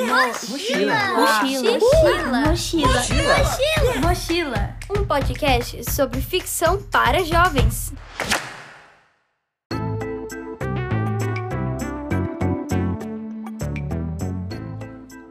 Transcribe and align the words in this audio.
Mochila. 0.00 0.48
Mochila. 0.48 1.78
Mochila. 2.46 2.86
Mochila. 2.86 4.00
Mochila. 4.00 4.76
Um 4.88 5.04
podcast 5.04 5.90
sobre 5.90 6.20
ficção 6.20 6.80
para 6.80 7.24
jovens. 7.24 7.92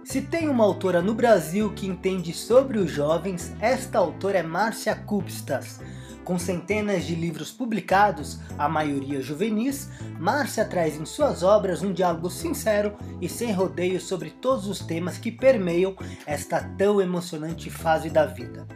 Se 0.04 0.22
tem 0.22 0.50
uma 0.50 0.66
autora 0.66 1.02
no 1.02 1.14
Brasil 1.14 1.72
que 1.74 1.88
entende 1.88 2.34
sobre 2.34 2.78
os 2.78 2.92
jovens, 2.92 3.54
esta 3.62 4.00
autora 4.00 4.40
é 4.40 4.44
Márcia 4.44 4.96
Kupstas. 4.96 5.80
Com 6.28 6.38
centenas 6.38 7.06
de 7.06 7.16
livros 7.16 7.54
publicados, 7.54 8.38
a 8.58 8.68
maioria 8.68 9.22
juvenis, 9.22 9.90
Márcia 10.20 10.66
traz 10.66 11.00
em 11.00 11.06
suas 11.06 11.42
obras 11.42 11.82
um 11.82 11.94
diálogo 11.94 12.30
sincero 12.30 12.98
e 13.22 13.30
sem 13.30 13.54
rodeios 13.54 14.04
sobre 14.04 14.32
todos 14.32 14.68
os 14.68 14.80
temas 14.80 15.18
que 15.18 15.32
permeiam 15.32 15.96
esta 16.26 16.62
tão 16.78 17.00
emocionante 17.00 17.70
fase 17.70 18.10
da 18.10 18.26
vida. 18.26 18.68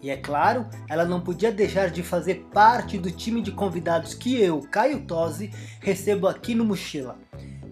E 0.00 0.08
é 0.08 0.16
claro, 0.16 0.68
ela 0.88 1.04
não 1.04 1.20
podia 1.20 1.50
deixar 1.50 1.90
de 1.90 2.04
fazer 2.04 2.46
parte 2.52 2.96
do 2.96 3.10
time 3.10 3.42
de 3.42 3.50
convidados 3.50 4.14
que 4.14 4.40
eu, 4.40 4.60
Caio 4.70 5.00
Tosi, 5.00 5.50
recebo 5.80 6.28
aqui 6.28 6.54
no 6.54 6.64
Mochila. 6.64 7.18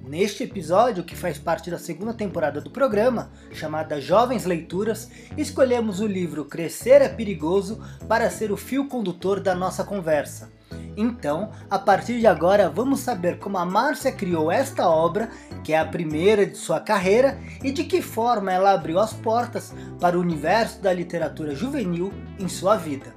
Neste 0.09 0.45
episódio, 0.45 1.05
que 1.05 1.15
faz 1.15 1.37
parte 1.37 1.71
da 1.71 1.79
segunda 1.79 2.15
temporada 2.15 2.63
do 2.63 2.71
programa, 2.71 3.31
chamada 3.53 4.01
Jovens 4.01 4.47
Leituras, 4.47 5.11
escolhemos 5.37 6.01
o 6.01 6.07
livro 6.07 6.47
Crescer 6.47 7.03
é 7.03 7.11
Perigoso 7.11 7.79
para 8.09 8.31
ser 8.31 8.51
o 8.51 8.57
fio 8.57 8.89
condutor 8.89 9.39
da 9.39 9.55
nossa 9.55 9.85
conversa. 9.85 10.51
Então, 10.97 11.51
a 11.69 11.79
partir 11.79 12.21
de 12.21 12.27
agora, 12.27 12.71
vamos 12.71 13.01
saber 13.01 13.39
como 13.39 13.59
a 13.59 13.67
Márcia 13.67 14.11
criou 14.11 14.51
esta 14.51 14.89
obra, 14.89 15.29
que 15.63 15.75
é 15.75 15.79
a 15.79 15.85
primeira 15.85 16.47
de 16.47 16.57
sua 16.57 16.81
carreira, 16.81 17.39
e 17.63 17.71
de 17.71 17.85
que 17.85 18.01
forma 18.01 18.51
ela 18.51 18.73
abriu 18.73 18.99
as 18.99 19.13
portas 19.13 19.75
para 20.01 20.17
o 20.17 20.23
universo 20.23 20.81
da 20.81 20.91
literatura 20.91 21.55
juvenil 21.55 22.15
em 22.39 22.49
sua 22.49 22.79
vida. 22.79 23.15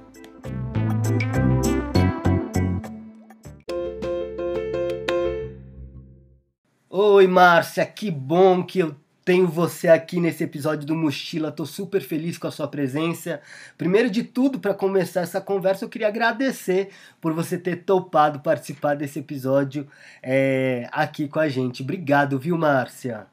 Oi, 7.04 7.26
Márcia, 7.26 7.84
que 7.84 8.12
bom 8.12 8.62
que 8.62 8.78
eu 8.78 8.94
tenho 9.24 9.48
você 9.48 9.88
aqui 9.88 10.20
nesse 10.20 10.44
episódio 10.44 10.86
do 10.86 10.94
Mochila. 10.94 11.50
Tô 11.50 11.66
super 11.66 12.00
feliz 12.00 12.38
com 12.38 12.46
a 12.46 12.50
sua 12.52 12.68
presença. 12.68 13.40
Primeiro 13.76 14.08
de 14.08 14.22
tudo, 14.22 14.60
para 14.60 14.72
começar 14.72 15.22
essa 15.22 15.40
conversa, 15.40 15.84
eu 15.84 15.88
queria 15.88 16.06
agradecer 16.06 16.90
por 17.20 17.32
você 17.32 17.58
ter 17.58 17.82
topado 17.82 18.38
participar 18.38 18.94
desse 18.94 19.18
episódio 19.18 19.84
é, 20.22 20.88
aqui 20.92 21.26
com 21.26 21.40
a 21.40 21.48
gente. 21.48 21.82
Obrigado, 21.82 22.38
viu, 22.38 22.56
Márcia? 22.56 23.26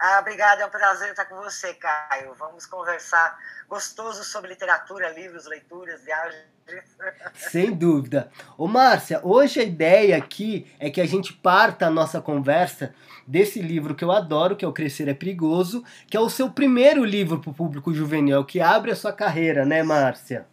Ah, 0.00 0.20
obrigada, 0.20 0.62
é 0.62 0.66
um 0.66 0.70
prazer 0.70 1.10
estar 1.10 1.24
com 1.24 1.34
você, 1.42 1.74
Caio. 1.74 2.32
Vamos 2.34 2.64
conversar 2.66 3.36
gostoso 3.68 4.22
sobre 4.22 4.50
literatura, 4.50 5.10
livros, 5.10 5.44
leituras, 5.46 6.04
viagens. 6.04 6.46
Sem 7.34 7.74
dúvida. 7.74 8.30
Ô, 8.56 8.68
Márcia, 8.68 9.20
hoje 9.24 9.58
a 9.58 9.64
ideia 9.64 10.16
aqui 10.16 10.72
é 10.78 10.88
que 10.88 11.00
a 11.00 11.06
gente 11.06 11.32
parta 11.32 11.86
a 11.86 11.90
nossa 11.90 12.20
conversa 12.20 12.94
desse 13.26 13.60
livro 13.60 13.92
que 13.92 14.04
eu 14.04 14.12
adoro, 14.12 14.54
que 14.54 14.64
é 14.64 14.68
O 14.68 14.72
Crescer 14.72 15.08
é 15.08 15.14
Perigoso, 15.14 15.84
que 16.06 16.16
é 16.16 16.20
o 16.20 16.30
seu 16.30 16.48
primeiro 16.48 17.04
livro 17.04 17.40
para 17.40 17.50
o 17.50 17.54
público 17.54 17.92
juvenil, 17.92 18.44
que 18.44 18.60
abre 18.60 18.92
a 18.92 18.96
sua 18.96 19.12
carreira, 19.12 19.64
né, 19.64 19.82
Márcia? 19.82 20.46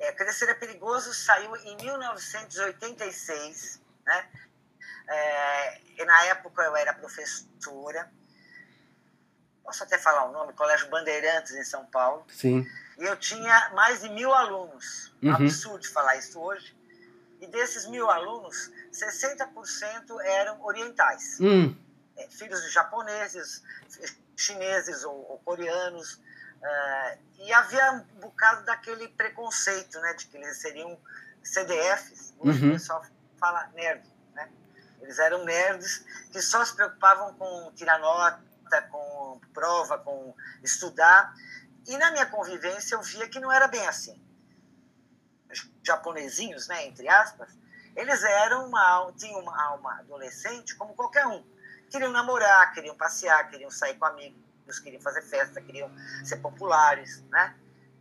É, 0.00 0.12
Crescer 0.12 0.48
é 0.48 0.54
Perigoso 0.54 1.12
saiu 1.12 1.54
em 1.56 1.76
1986, 1.76 3.82
né? 4.06 4.24
É, 5.08 5.78
e 5.98 6.04
na 6.06 6.24
época 6.24 6.62
eu 6.62 6.74
era 6.74 6.94
professora, 6.94 8.10
posso 9.66 9.82
até 9.82 9.98
falar 9.98 10.26
o 10.26 10.32
nome, 10.32 10.52
Colégio 10.52 10.88
Bandeirantes, 10.88 11.52
em 11.54 11.64
São 11.64 11.84
Paulo. 11.86 12.24
Sim. 12.28 12.64
E 12.98 13.04
eu 13.04 13.16
tinha 13.16 13.70
mais 13.74 14.00
de 14.00 14.08
mil 14.08 14.32
alunos. 14.32 15.12
Uhum. 15.20 15.34
Absurdo 15.34 15.86
falar 15.88 16.16
isso 16.16 16.40
hoje. 16.40 16.74
E 17.40 17.46
desses 17.48 17.86
mil 17.86 18.08
alunos, 18.08 18.72
60% 18.92 20.20
eram 20.24 20.64
orientais. 20.64 21.38
Hum. 21.40 21.76
É, 22.16 22.28
filhos 22.28 22.62
de 22.62 22.70
japoneses, 22.70 23.62
chineses 24.36 25.04
ou, 25.04 25.32
ou 25.32 25.38
coreanos. 25.40 26.14
Uh, 26.14 27.18
e 27.40 27.52
havia 27.52 27.92
um 27.92 28.20
bocado 28.20 28.64
daquele 28.64 29.08
preconceito, 29.08 30.00
né? 30.00 30.14
De 30.14 30.26
que 30.26 30.36
eles 30.38 30.56
seriam 30.56 30.98
CDFs. 31.42 32.34
Hoje 32.38 32.62
uhum. 32.62 32.70
o 32.70 32.72
pessoal 32.72 33.04
fala 33.38 33.68
nerd, 33.74 34.02
né? 34.34 34.48
Eles 35.02 35.18
eram 35.18 35.44
nerds 35.44 36.04
que 36.32 36.40
só 36.40 36.64
se 36.64 36.74
preocupavam 36.74 37.34
com 37.34 37.72
tirar 37.74 37.98
nota, 37.98 38.42
com 38.90 39.40
prova, 39.52 39.98
com 39.98 40.34
estudar. 40.62 41.34
E 41.86 41.96
na 41.96 42.10
minha 42.10 42.26
convivência 42.26 42.94
eu 42.94 43.02
via 43.02 43.28
que 43.28 43.40
não 43.40 43.50
era 43.50 43.66
bem 43.68 43.86
assim. 43.86 44.20
Os 45.50 45.70
japonesinhos, 45.82 46.68
né, 46.68 46.86
entre 46.86 47.08
aspas, 47.08 47.48
eles 47.94 48.22
eram 48.22 48.66
uma, 48.66 49.12
tinham 49.16 49.40
uma 49.40 49.64
alma 49.64 49.98
adolescente 50.00 50.76
como 50.76 50.94
qualquer 50.94 51.26
um. 51.26 51.42
Queriam 51.88 52.12
namorar, 52.12 52.72
queriam 52.74 52.96
passear, 52.96 53.48
queriam 53.48 53.70
sair 53.70 53.96
com 53.96 54.04
amigos, 54.04 54.78
queriam 54.80 55.00
fazer 55.00 55.22
festa, 55.22 55.60
queriam 55.60 55.90
ser 56.24 56.36
populares, 56.36 57.22
né? 57.30 57.56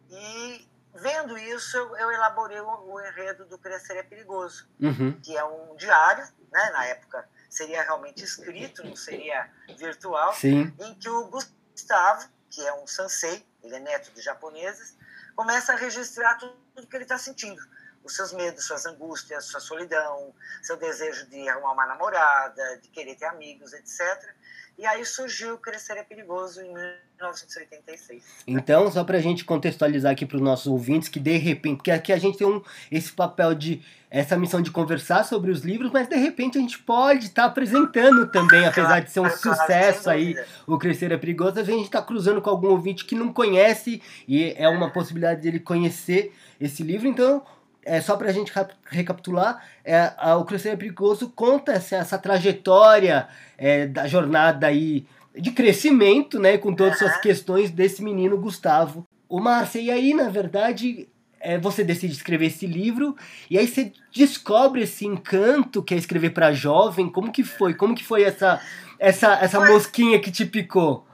E 0.10 0.68
vendo 0.94 1.38
isso, 1.38 1.78
eu, 1.78 1.96
eu 1.96 2.12
elaborei 2.12 2.60
o, 2.60 2.94
o, 2.94 3.00
enredo 3.00 3.46
do 3.46 3.58
Crescer 3.58 3.98
é 3.98 4.04
Perigoso, 4.04 4.68
uhum. 4.80 5.20
que 5.22 5.38
é 5.38 5.44
um 5.44 5.76
diário, 5.76 6.26
né? 6.52 6.70
Na 6.72 6.86
época 6.86 7.28
seria 7.56 7.82
realmente 7.84 8.22
escrito, 8.22 8.84
não 8.84 8.96
seria 8.96 9.50
virtual, 9.78 10.34
Sim. 10.34 10.74
em 10.80 10.94
que 10.96 11.10
o 11.10 11.28
Gustavo, 11.28 12.28
que 12.50 12.62
é 12.62 12.74
um 12.74 12.86
sansei, 12.86 13.46
ele 13.64 13.76
é 13.76 13.80
neto 13.80 14.12
de 14.12 14.22
japoneses, 14.22 14.98
começa 15.36 15.72
a 15.72 15.76
registrar 15.78 16.36
tudo 16.36 16.88
que 16.88 16.96
ele 16.96 17.06
está 17.06 17.18
sentindo. 17.18 17.62
Os 18.06 18.16
seus 18.16 18.32
medos, 18.32 18.66
suas 18.66 18.86
angústias, 18.86 19.46
sua 19.46 19.60
solidão, 19.60 20.34
seu 20.62 20.78
desejo 20.78 21.28
de 21.28 21.50
arrumar 21.50 21.74
uma 21.74 21.88
namorada, 21.88 22.80
de 22.82 22.88
querer 22.90 23.16
ter 23.16 23.26
amigos, 23.26 23.74
etc. 23.74 24.36
E 24.78 24.86
aí 24.86 25.06
surgiu 25.06 25.58
Crescer 25.58 25.94
é 25.94 26.04
Perigoso 26.04 26.62
em 26.62 26.74
1986. 26.74 28.24
Então, 28.46 28.92
só 28.92 29.06
para 29.06 29.18
a 29.18 29.22
gente 29.22 29.46
contextualizar 29.46 30.12
aqui 30.12 30.26
para 30.26 30.36
os 30.36 30.44
nossos 30.44 30.68
ouvintes, 30.68 31.08
que 31.08 31.20
de 31.20 31.38
repente, 31.38 31.78
porque 31.78 31.92
aqui 31.92 32.12
a 32.12 32.18
gente 32.18 32.38
tem 32.38 32.46
um, 32.46 32.62
esse 32.92 33.10
papel 33.14 33.56
de, 33.56 33.82
essa 34.12 34.38
missão 34.38 34.62
de 34.62 34.72
conversar 34.72 35.24
sobre 35.24 35.50
os 35.50 35.62
livros, 35.62 35.92
mas 35.94 36.10
de 36.10 36.18
repente 36.18 36.58
a 36.58 36.62
gente 36.62 36.78
pode 36.80 37.28
estar 37.28 37.44
tá 37.44 37.48
apresentando 37.48 38.28
também, 38.28 38.66
apesar 38.68 39.00
de 39.00 39.12
ser 39.12 39.22
um 39.22 39.30
sucesso 39.30 40.10
aí, 40.10 40.36
o 40.68 40.78
Crescer 40.78 41.10
é 41.14 41.18
Perigoso, 41.18 41.58
a 41.58 41.64
gente 41.64 41.86
está 41.86 42.02
cruzando 42.02 42.42
com 42.42 42.50
algum 42.50 42.68
ouvinte 42.68 43.06
que 43.06 43.16
não 43.16 43.32
conhece 43.32 44.02
e 44.28 44.54
é 44.58 44.68
uma 44.68 44.92
possibilidade 44.92 45.42
dele 45.42 45.60
conhecer 45.62 46.36
esse 46.60 46.84
livro, 46.84 47.08
então 47.08 47.46
é, 47.86 48.02
só 48.02 48.18
para 48.18 48.30
a 48.30 48.34
gente 48.34 48.52
recapitular, 48.88 49.64
é, 49.84 50.12
a, 50.18 50.36
o 50.36 50.44
Crescer 50.44 50.70
é 50.70 50.76
Perigoso 50.76 51.30
conta 51.30 51.74
essa, 51.74 51.98
essa 51.98 52.18
trajetória 52.18 53.28
é, 53.58 53.86
da 53.86 54.08
jornada 54.08 54.66
aí 54.66 55.06
de 55.38 55.52
crescimento, 55.52 56.40
né, 56.40 56.58
com 56.58 56.74
todas 56.74 57.02
essas 57.02 57.18
questões 57.18 57.70
desse 57.70 58.02
menino 58.02 58.38
Gustavo. 58.38 59.06
O 59.30 59.40
Márcia, 59.40 59.80
e 59.80 59.92
aí, 59.92 60.14
na 60.14 60.30
verdade, 60.30 61.08
é, 61.40 61.60
você 61.60 61.84
decide 61.84 62.14
escrever 62.14 62.48
esse 62.48 62.66
livro, 62.66 63.16
e 63.50 63.58
aí 63.58 63.68
você 63.68 63.94
descobre 64.12 64.82
esse 64.82 65.06
encanto 65.06 65.84
que 65.84 65.94
é 65.94 65.98
escrever 65.98 66.32
para 66.32 66.54
jovem. 66.54 67.10
Como 67.10 67.32
que 67.32 67.44
foi? 67.44 67.74
Como 67.74 67.94
que 67.94 68.04
foi 68.04 68.24
essa, 68.24 68.62
essa, 68.98 69.34
essa 69.36 69.60
foi. 69.60 69.70
mosquinha 69.70 70.20
que 70.20 70.32
te 70.32 70.46
picou? 70.46 71.06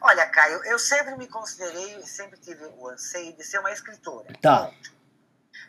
Olha, 0.00 0.26
Caio, 0.26 0.60
eu 0.64 0.78
sempre 0.78 1.16
me 1.16 1.26
considerei, 1.26 2.00
sempre 2.02 2.38
tive 2.38 2.64
o 2.78 2.88
anseio 2.88 3.32
de 3.34 3.44
ser 3.44 3.58
uma 3.58 3.72
escritora. 3.72 4.26
Tá. 4.40 4.70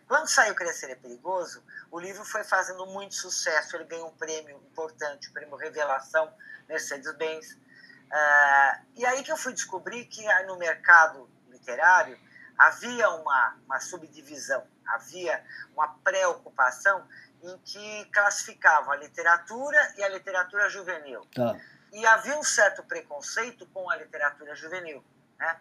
Quando 0.07 0.27
saiu 0.27 0.55
Crescer 0.55 0.91
é 0.91 0.95
Perigoso, 0.95 1.63
o 1.91 1.99
livro 1.99 2.23
foi 2.25 2.43
fazendo 2.43 2.85
muito 2.87 3.15
sucesso. 3.15 3.75
Ele 3.75 3.85
ganhou 3.85 4.09
um 4.09 4.15
prêmio 4.15 4.57
importante, 4.57 5.29
o 5.29 5.33
prêmio 5.33 5.55
Revelação 5.55 6.31
Mercedes-Benz. 6.67 7.53
Uh, 7.53 8.85
e 8.95 9.05
aí 9.05 9.23
que 9.23 9.31
eu 9.31 9.37
fui 9.37 9.53
descobrir 9.53 10.05
que 10.05 10.23
no 10.45 10.57
mercado 10.57 11.29
literário 11.49 12.19
havia 12.57 13.09
uma, 13.09 13.57
uma 13.65 13.79
subdivisão, 13.79 14.63
havia 14.85 15.43
uma 15.73 15.87
preocupação 16.03 17.07
em 17.41 17.57
que 17.59 18.05
classificavam 18.05 18.91
a 18.91 18.95
literatura 18.95 19.93
e 19.97 20.03
a 20.03 20.09
literatura 20.09 20.69
juvenil. 20.69 21.25
Tá. 21.33 21.59
E 21.91 22.05
havia 22.05 22.37
um 22.37 22.43
certo 22.43 22.83
preconceito 22.83 23.65
com 23.67 23.89
a 23.89 23.97
literatura 23.97 24.55
juvenil. 24.55 25.03
Né? 25.37 25.59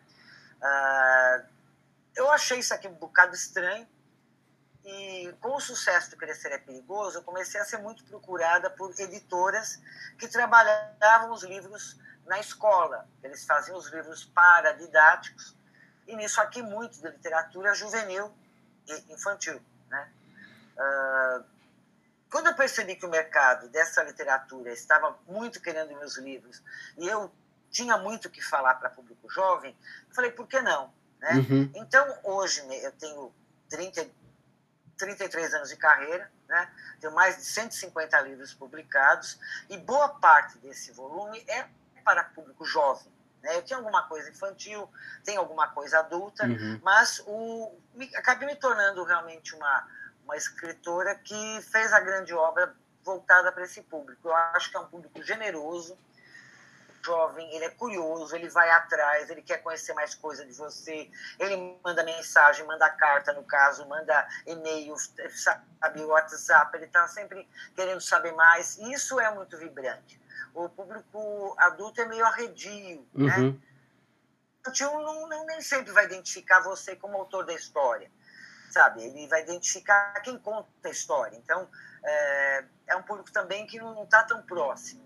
Uh, 0.58 1.46
eu 2.14 2.30
achei 2.30 2.58
isso 2.58 2.72
aqui 2.72 2.86
um 2.86 2.94
bocado 2.94 3.34
estranho, 3.34 3.86
e 4.84 5.32
com 5.40 5.54
o 5.54 5.60
sucesso 5.60 6.10
do 6.10 6.16
Crescer 6.16 6.52
é 6.52 6.58
Perigoso, 6.58 7.18
eu 7.18 7.22
comecei 7.22 7.60
a 7.60 7.64
ser 7.64 7.78
muito 7.78 8.04
procurada 8.04 8.68
por 8.68 8.92
editoras 8.98 9.80
que 10.18 10.26
trabalhavam 10.26 11.32
os 11.32 11.44
livros 11.44 11.96
na 12.26 12.40
escola. 12.40 13.08
Eles 13.22 13.44
faziam 13.44 13.76
os 13.76 13.88
livros 13.88 14.24
paradidáticos, 14.24 15.56
e 16.06 16.16
nisso 16.16 16.40
aqui 16.40 16.62
muito 16.62 17.00
de 17.00 17.08
literatura 17.08 17.74
juvenil 17.74 18.32
e 18.88 19.12
infantil. 19.12 19.60
Né? 19.88 20.12
Uh, 20.76 21.44
quando 22.28 22.48
eu 22.48 22.54
percebi 22.54 22.96
que 22.96 23.06
o 23.06 23.10
mercado 23.10 23.68
dessa 23.68 24.02
literatura 24.02 24.72
estava 24.72 25.16
muito 25.28 25.60
querendo 25.60 25.96
meus 25.96 26.16
livros, 26.16 26.62
e 26.98 27.06
eu 27.06 27.32
tinha 27.70 27.96
muito 27.98 28.28
que 28.28 28.42
falar 28.42 28.74
para 28.74 28.90
público 28.90 29.30
jovem, 29.30 29.76
eu 30.08 30.14
falei, 30.14 30.32
por 30.32 30.48
que 30.48 30.60
não? 30.60 30.92
Né? 31.20 31.34
Uhum. 31.34 31.70
Então, 31.76 32.18
hoje, 32.24 32.62
eu 32.82 32.90
tenho 32.92 33.32
30, 33.68 34.06
33 34.96 35.54
anos 35.54 35.68
de 35.68 35.76
carreira, 35.76 36.30
né? 36.48 36.70
tenho 37.00 37.12
mais 37.12 37.36
de 37.36 37.44
150 37.44 38.20
livros 38.20 38.54
publicados, 38.54 39.38
e 39.68 39.76
boa 39.76 40.08
parte 40.08 40.58
desse 40.58 40.92
volume 40.92 41.44
é 41.48 41.66
para 42.04 42.24
público 42.24 42.64
jovem. 42.64 43.10
Né? 43.42 43.56
Eu 43.56 43.62
tinha 43.62 43.76
alguma 43.78 44.02
coisa 44.08 44.30
infantil, 44.30 44.88
tem 45.24 45.36
alguma 45.36 45.68
coisa 45.68 45.98
adulta, 45.98 46.44
Uhum. 46.44 46.80
mas 46.82 47.22
o, 47.26 47.72
me, 47.94 48.14
acabei 48.16 48.46
me 48.46 48.56
tornando 48.56 49.02
realmente 49.04 49.54
uma, 49.54 49.88
uma 50.24 50.36
escritora 50.36 51.14
que 51.16 51.60
fez 51.62 51.92
a 51.92 52.00
grande 52.00 52.32
obra 52.34 52.74
voltada 53.04 53.50
para 53.50 53.64
esse 53.64 53.82
público. 53.82 54.28
Eu 54.28 54.36
acho 54.36 54.70
que 54.70 54.76
é 54.76 54.80
um 54.80 54.86
público 54.86 55.22
generoso, 55.22 55.98
jovem, 57.04 57.52
ele 57.54 57.64
é 57.64 57.70
curioso, 57.70 58.34
ele 58.34 58.48
vai 58.48 58.70
atrás, 58.70 59.28
ele 59.28 59.42
quer 59.42 59.58
conhecer 59.58 59.92
mais 59.92 60.14
coisa 60.14 60.44
de 60.44 60.52
você, 60.52 61.10
ele 61.38 61.78
manda 61.84 62.02
mensagem, 62.04 62.66
manda 62.66 62.88
carta, 62.90 63.32
no 63.32 63.42
caso, 63.44 63.86
manda 63.88 64.26
e-mail, 64.46 64.94
sabe, 65.30 66.02
WhatsApp, 66.04 66.76
ele 66.76 66.86
está 66.86 67.06
sempre 67.08 67.48
querendo 67.74 68.00
saber 68.00 68.32
mais. 68.32 68.78
Isso 68.78 69.18
é 69.18 69.32
muito 69.34 69.56
vibrante. 69.58 70.20
O 70.54 70.68
público 70.68 71.54
adulto 71.58 72.00
é 72.00 72.06
meio 72.06 72.24
arredio, 72.24 73.06
né? 73.14 73.36
Uhum. 73.38 73.60
O 74.66 74.70
tio 74.70 74.90
não, 75.00 75.28
não, 75.28 75.44
nem 75.46 75.60
sempre 75.60 75.92
vai 75.92 76.04
identificar 76.04 76.60
você 76.60 76.94
como 76.94 77.16
autor 77.16 77.44
da 77.44 77.52
história, 77.52 78.08
sabe? 78.70 79.02
Ele 79.02 79.26
vai 79.26 79.42
identificar 79.42 80.12
quem 80.20 80.38
conta 80.38 80.68
a 80.84 80.90
história. 80.90 81.36
Então, 81.36 81.68
é, 82.04 82.64
é 82.88 82.96
um 82.96 83.02
público 83.02 83.32
também 83.32 83.66
que 83.66 83.78
não 83.78 84.04
está 84.04 84.22
tão 84.22 84.42
próximo. 84.42 85.02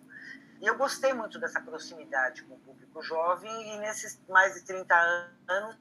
E 0.61 0.67
eu 0.67 0.76
gostei 0.76 1.12
muito 1.12 1.38
dessa 1.38 1.61
proximidade 1.61 2.43
com 2.43 2.55
o 2.55 2.58
público 2.58 3.03
jovem 3.03 3.75
e 3.75 3.79
nesses 3.79 4.20
mais 4.29 4.55
de 4.55 4.62
30 4.62 4.94
anos, 5.49 5.76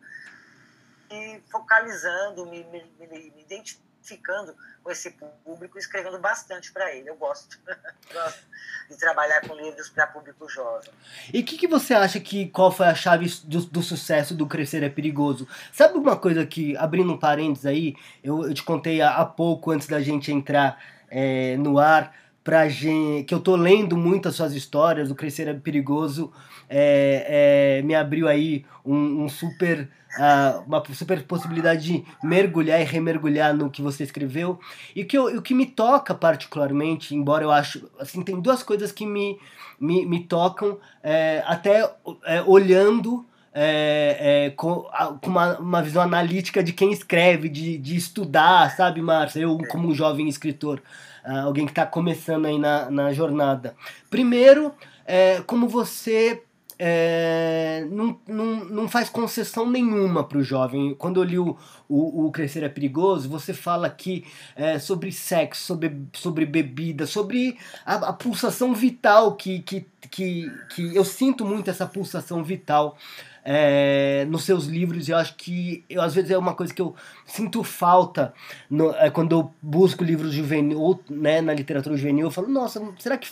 e 1.09 1.41
focalizando, 1.51 2.45
me, 2.45 2.63
me, 2.65 2.83
me 2.99 3.41
identificando 3.41 4.55
com 4.83 4.91
esse 4.91 5.11
público, 5.43 5.77
escrevendo 5.77 6.19
bastante 6.19 6.71
para 6.71 6.93
ele. 6.93 7.09
Eu 7.09 7.15
gosto. 7.15 7.59
gosto 8.13 8.45
de 8.89 8.97
trabalhar 8.97 9.41
com 9.41 9.55
livros 9.55 9.89
para 9.89 10.05
público 10.07 10.47
jovem. 10.47 10.91
E 11.33 11.39
o 11.39 11.45
que, 11.45 11.57
que 11.57 11.67
você 11.67 11.93
acha 11.93 12.19
que 12.19 12.47
qual 12.49 12.71
foi 12.71 12.85
a 12.85 12.95
chave 12.95 13.27
do, 13.43 13.61
do, 13.65 13.81
sucesso 13.81 14.35
do 14.35 14.47
Crescer 14.47 14.83
é 14.83 14.89
Perigoso? 14.89 15.47
Sabe 15.71 15.97
uma 15.97 16.15
coisa 16.15 16.45
que, 16.45 16.77
abrindo 16.77 17.11
um 17.11 17.17
parênteses 17.17 17.65
aí, 17.65 17.95
eu, 18.23 18.47
eu 18.47 18.53
te 18.53 18.63
contei 18.63 19.01
há, 19.01 19.15
há, 19.15 19.25
pouco 19.25 19.71
antes 19.71 19.87
da 19.87 20.01
gente 20.01 20.31
entrar 20.31 20.79
é, 21.09 21.57
no 21.57 21.79
ar, 21.79 22.13
pra 22.45 22.69
gente, 22.69 23.25
que 23.25 23.33
eu 23.33 23.39
tô 23.41 23.55
lendo 23.55 23.97
muito 23.97 24.29
as 24.29 24.35
suas 24.35 24.53
histórias, 24.53 25.09
o 25.09 25.15
Crescer 25.15 25.47
é 25.47 25.53
Perigoso 25.55 26.31
é, 26.69 27.79
é, 27.79 27.81
me 27.81 27.95
abriu 27.95 28.27
aí 28.27 28.63
um, 28.85 29.23
um 29.23 29.29
super 29.29 29.89
uh, 30.17 30.63
uma 30.67 30.83
super 30.93 31.23
possibilidade 31.23 31.83
de 31.83 32.05
mergulhar 32.23 32.79
e 32.79 32.83
remergulhar 32.83 33.53
no 33.53 33.69
que 33.69 33.81
você 33.81 34.03
escreveu. 34.03 34.59
E 34.95 35.01
o 35.01 35.05
que, 35.05 35.17
eu, 35.17 35.25
o 35.37 35.41
que 35.41 35.53
me 35.53 35.65
toca 35.65 36.13
particularmente, 36.13 37.15
embora 37.15 37.43
eu 37.43 37.51
acho. 37.51 37.89
Assim, 37.99 38.21
tem 38.21 38.39
duas 38.39 38.63
coisas 38.63 38.91
que 38.91 39.05
me, 39.05 39.39
me, 39.79 40.05
me 40.05 40.23
tocam, 40.23 40.77
é, 41.03 41.43
até 41.45 41.91
é, 42.25 42.41
olhando. 42.43 43.25
É, 43.57 44.17
é, 44.19 44.49
com 44.49 44.85
uma, 45.23 45.57
uma, 45.57 45.81
visão 45.81 46.01
analítica 46.01 46.61
de 46.61 46.73
quem 46.73 46.91
escreve, 46.91 47.47
de, 47.47 47.77
de 47.77 47.95
estudar, 47.95 48.69
sabe, 48.75 49.01
Márcia? 49.01 49.39
Eu, 49.39 49.57
como 49.71 49.87
um 49.87 49.95
jovem 49.95 50.27
escritor, 50.27 50.81
uh, 51.27 51.45
alguém 51.45 51.65
que 51.65 51.71
está 51.71 51.85
começando 51.85 52.45
aí 52.45 52.57
na, 52.57 52.89
na 52.89 53.13
jornada. 53.13 53.75
Primeiro, 54.09 54.73
é, 55.05 55.41
como 55.45 55.67
você 55.67 56.41
é, 56.77 57.85
não, 57.89 58.19
não, 58.27 58.65
não 58.65 58.87
faz 58.87 59.09
concessão 59.09 59.69
nenhuma 59.69 60.23
para 60.23 60.37
o 60.37 60.43
jovem. 60.43 60.93
Quando 60.93 61.21
eu 61.21 61.23
li 61.23 61.39
o, 61.39 61.57
o, 61.87 62.25
o, 62.25 62.31
Crescer 62.31 62.63
é 62.63 62.69
Perigoso, 62.69 63.29
você 63.29 63.53
fala 63.53 63.87
aqui 63.87 64.25
é, 64.55 64.77
sobre 64.77 65.11
sexo, 65.11 65.63
sobre, 65.63 65.95
sobre 66.13 66.45
bebida, 66.45 67.05
sobre 67.05 67.57
a, 67.85 67.95
a, 67.95 68.13
pulsação 68.13 68.73
vital 68.73 69.35
que, 69.35 69.59
que, 69.59 69.85
que, 70.11 70.51
que 70.69 70.95
eu 70.95 71.05
sinto 71.05 71.45
muito 71.45 71.69
essa 71.69 71.85
pulsação 71.85 72.43
vital. 72.43 72.97
É, 73.47 74.25
nos 74.27 74.43
seus 74.43 74.65
livros, 74.65 75.07
eu 75.07 75.17
acho 75.17 75.35
que 75.35 75.85
eu, 75.87 76.01
às 76.01 76.15
vezes 76.15 76.31
é 76.31 76.37
uma 76.37 76.55
coisa 76.55 76.73
que 76.73 76.81
eu 76.81 76.95
sinto 77.25 77.63
falta 77.63 78.33
no, 78.67 78.89
é, 78.95 79.11
quando 79.11 79.33
eu 79.33 79.53
busco 79.61 80.03
livros 80.03 80.33
juvenil, 80.33 80.81
ou, 80.81 80.99
né, 81.07 81.41
na 81.41 81.53
literatura 81.53 81.95
juvenil, 81.95 82.25
eu 82.25 82.31
falo, 82.31 82.47
nossa, 82.47 82.81
será 82.97 83.17
que 83.17 83.29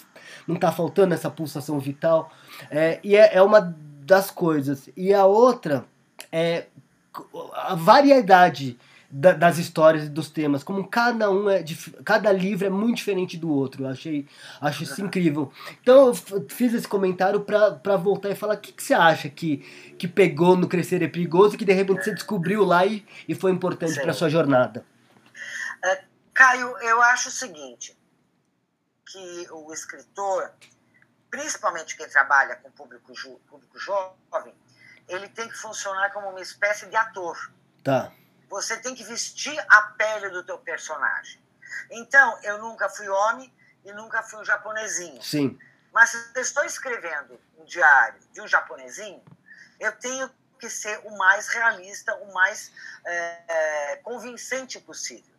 não 0.48 0.56
está 0.56 0.72
faltando 0.72 1.16
essa 1.16 1.32
pulsação 1.32 1.80
vital? 1.80 2.32
É, 2.70 3.00
e 3.04 3.16
é, 3.16 3.38
é 3.38 3.42
uma 3.42 3.76
das 4.06 4.30
coisas. 4.30 4.88
E 4.96 5.14
a 5.14 5.26
outra 5.26 5.86
é 6.32 6.68
a 7.54 7.76
variedade 7.76 8.78
da, 9.16 9.32
das 9.32 9.60
histórias 9.60 10.06
e 10.06 10.10
dos 10.10 10.28
temas, 10.28 10.64
como 10.64 10.88
cada 10.88 11.30
um 11.30 11.48
é 11.48 11.64
cada 12.04 12.32
livro 12.32 12.66
é 12.66 12.70
muito 12.70 12.96
diferente 12.96 13.38
do 13.38 13.48
outro. 13.48 13.84
Eu 13.84 13.90
achei 13.90 14.28
acho 14.60 14.82
isso 14.82 15.00
incrível. 15.06 15.54
Então 15.80 16.08
eu 16.08 16.16
fiz 16.50 16.74
esse 16.74 16.88
comentário 16.88 17.42
para 17.42 17.96
voltar 17.96 18.32
e 18.32 18.36
falar 18.36 18.56
o 18.56 18.58
que, 18.58 18.72
que 18.72 18.82
você 18.82 18.96
acha 18.96 19.30
que, 19.30 19.58
que 20.00 20.08
pegou 20.08 20.58
no 20.58 20.68
Crescer 20.68 21.04
é 21.04 21.08
Perigoso 21.08 21.54
e 21.54 21.58
que 21.60 21.66
de 21.66 21.74
repente 21.74 22.04
você 22.04 22.12
descobriu 22.12 22.66
lá 22.66 22.88
e, 22.88 23.06
e 23.28 23.36
foi 23.36 23.52
importante 23.52 24.02
para 24.02 24.14
sua 24.14 24.30
jornada. 24.30 24.84
É, 25.86 26.04
Caio, 26.34 26.76
eu 26.80 27.00
acho 27.04 27.30
o 27.30 27.32
seguinte, 27.32 27.96
que 29.06 29.48
o 29.52 29.72
escritor, 29.72 30.52
principalmente 31.30 31.96
quem 31.96 32.10
trabalha 32.10 32.56
com 32.56 32.72
público, 32.72 33.14
público 33.48 33.78
jovem, 33.78 34.56
ele 35.08 35.30
tem 35.30 35.48
que 35.48 35.56
funcionar 35.56 36.12
como 36.12 36.30
uma 36.30 36.42
espécie 36.42 36.88
de 36.88 36.96
ator. 36.96 37.52
Tá 37.84 38.12
você 38.54 38.78
tem 38.78 38.94
que 38.94 39.04
vestir 39.04 39.60
a 39.68 39.82
pele 39.98 40.30
do 40.30 40.44
teu 40.44 40.60
personagem. 40.60 41.44
Então, 41.90 42.40
eu 42.44 42.60
nunca 42.60 42.88
fui 42.88 43.10
homem 43.10 43.52
e 43.84 43.92
nunca 43.92 44.22
fui 44.22 44.40
um 44.40 44.46
japonesinho. 44.46 45.22
Sim. 45.24 45.58
Mas 45.92 46.12
se 46.12 46.18
eu 46.36 46.42
estou 46.42 46.64
escrevendo 46.64 47.42
um 47.58 47.66
diário 47.66 48.20
de 48.32 48.42
um 48.42 48.48
japonesinho, 48.48 49.24
eu 49.80 49.92
tenho 49.94 50.30
que 50.60 50.70
ser 50.70 51.00
o 51.04 51.18
mais 51.18 51.48
realista, 51.48 52.14
o 52.18 52.32
mais 52.32 52.72
é, 53.04 53.42
é, 53.48 53.96
convincente 53.98 54.80
possível. 54.80 55.34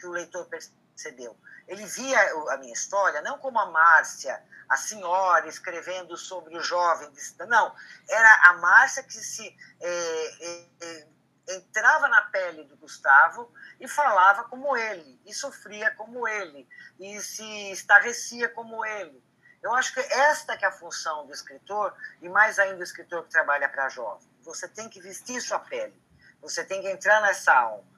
Que 0.00 0.06
o 0.06 0.10
leitor 0.10 0.46
percebeu. 0.46 1.36
Ele 1.68 1.86
via 1.86 2.18
a 2.50 2.56
minha 2.56 2.72
história 2.72 3.22
não 3.22 3.38
como 3.38 3.60
a 3.60 3.66
Márcia, 3.66 4.42
a 4.68 4.76
senhora 4.76 5.46
escrevendo 5.46 6.16
sobre 6.16 6.56
o 6.56 6.60
jovem. 6.60 7.08
Não, 7.46 7.72
era 8.08 8.50
a 8.50 8.54
Márcia 8.54 9.04
que 9.04 9.12
se 9.12 9.56
é, 9.80 10.64
é 10.80 11.06
entrava 11.48 12.08
na 12.08 12.22
pele 12.22 12.64
do 12.64 12.76
Gustavo 12.76 13.52
e 13.80 13.88
falava 13.88 14.44
como 14.44 14.76
ele, 14.76 15.20
e 15.26 15.34
sofria 15.34 15.90
como 15.92 16.26
ele, 16.26 16.68
e 17.00 17.20
se 17.20 17.72
estarrecia 17.72 18.48
como 18.48 18.84
ele. 18.84 19.22
Eu 19.62 19.74
acho 19.74 19.94
que 19.94 20.00
esta 20.00 20.56
que 20.56 20.64
é 20.64 20.68
a 20.68 20.72
função 20.72 21.26
do 21.26 21.32
escritor, 21.32 21.94
e 22.20 22.28
mais 22.28 22.58
ainda 22.58 22.80
o 22.80 22.82
escritor 22.82 23.24
que 23.24 23.30
trabalha 23.30 23.68
para 23.68 23.88
jovem. 23.88 24.28
Você 24.42 24.66
tem 24.66 24.88
que 24.88 25.00
vestir 25.00 25.40
sua 25.40 25.60
pele, 25.60 25.94
você 26.40 26.64
tem 26.64 26.82
que 26.82 26.88
entrar 26.88 27.20
nessa 27.22 27.52
alma. 27.52 27.92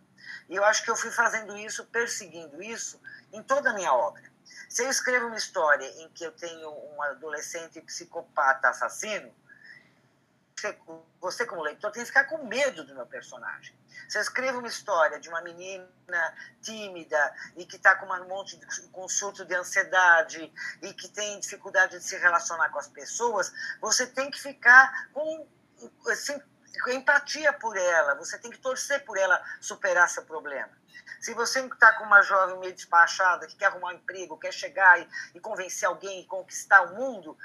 E 0.48 0.56
eu 0.56 0.64
acho 0.64 0.84
que 0.84 0.90
eu 0.90 0.96
fui 0.96 1.10
fazendo 1.10 1.56
isso, 1.56 1.86
perseguindo 1.86 2.62
isso, 2.62 3.00
em 3.32 3.42
toda 3.42 3.70
a 3.70 3.72
minha 3.72 3.92
obra. 3.92 4.22
Se 4.68 4.82
eu 4.82 4.90
escrevo 4.90 5.26
uma 5.26 5.36
história 5.36 5.86
em 6.02 6.08
que 6.10 6.24
eu 6.24 6.32
tenho 6.32 6.70
um 6.70 7.02
adolescente 7.02 7.80
psicopata 7.80 8.68
assassino, 8.68 9.34
você, 10.64 10.78
você, 11.20 11.46
como 11.46 11.62
leitor, 11.62 11.90
tem 11.90 12.02
que 12.02 12.06
ficar 12.06 12.24
com 12.24 12.46
medo 12.46 12.84
do 12.84 12.94
meu 12.94 13.06
personagem. 13.06 13.76
Se 14.08 14.16
eu 14.16 14.22
escrevo 14.22 14.58
uma 14.58 14.68
história 14.68 15.20
de 15.20 15.28
uma 15.28 15.42
menina 15.42 15.86
tímida 16.62 17.34
e 17.56 17.66
que 17.66 17.76
está 17.76 17.94
com 17.96 18.06
um 18.06 18.28
monte 18.28 18.56
de 18.56 18.66
com 18.88 19.08
surto 19.08 19.44
de 19.44 19.54
ansiedade 19.54 20.52
e 20.82 20.94
que 20.94 21.08
tem 21.08 21.38
dificuldade 21.40 21.98
de 21.98 22.04
se 22.04 22.16
relacionar 22.16 22.70
com 22.70 22.78
as 22.78 22.88
pessoas, 22.88 23.52
você 23.80 24.06
tem 24.06 24.30
que 24.30 24.40
ficar 24.40 25.10
com 25.12 25.46
assim, 26.08 26.40
empatia 26.88 27.52
por 27.52 27.76
ela, 27.76 28.14
você 28.14 28.38
tem 28.38 28.50
que 28.50 28.58
torcer 28.58 29.04
por 29.04 29.18
ela 29.18 29.42
superar 29.60 30.08
seu 30.08 30.24
problema. 30.24 30.72
Se 31.20 31.34
você 31.34 31.60
está 31.60 31.94
com 31.94 32.04
uma 32.04 32.22
jovem 32.22 32.58
meio 32.58 32.74
despachada, 32.74 33.46
que 33.46 33.56
quer 33.56 33.66
arrumar 33.66 33.88
um 33.88 33.96
emprego, 33.96 34.38
quer 34.38 34.52
chegar 34.52 35.00
e, 35.00 35.08
e 35.34 35.40
convencer 35.40 35.88
alguém 35.88 36.20
e 36.20 36.26
conquistar 36.26 36.82
o 36.82 36.94
mundo, 36.94 37.36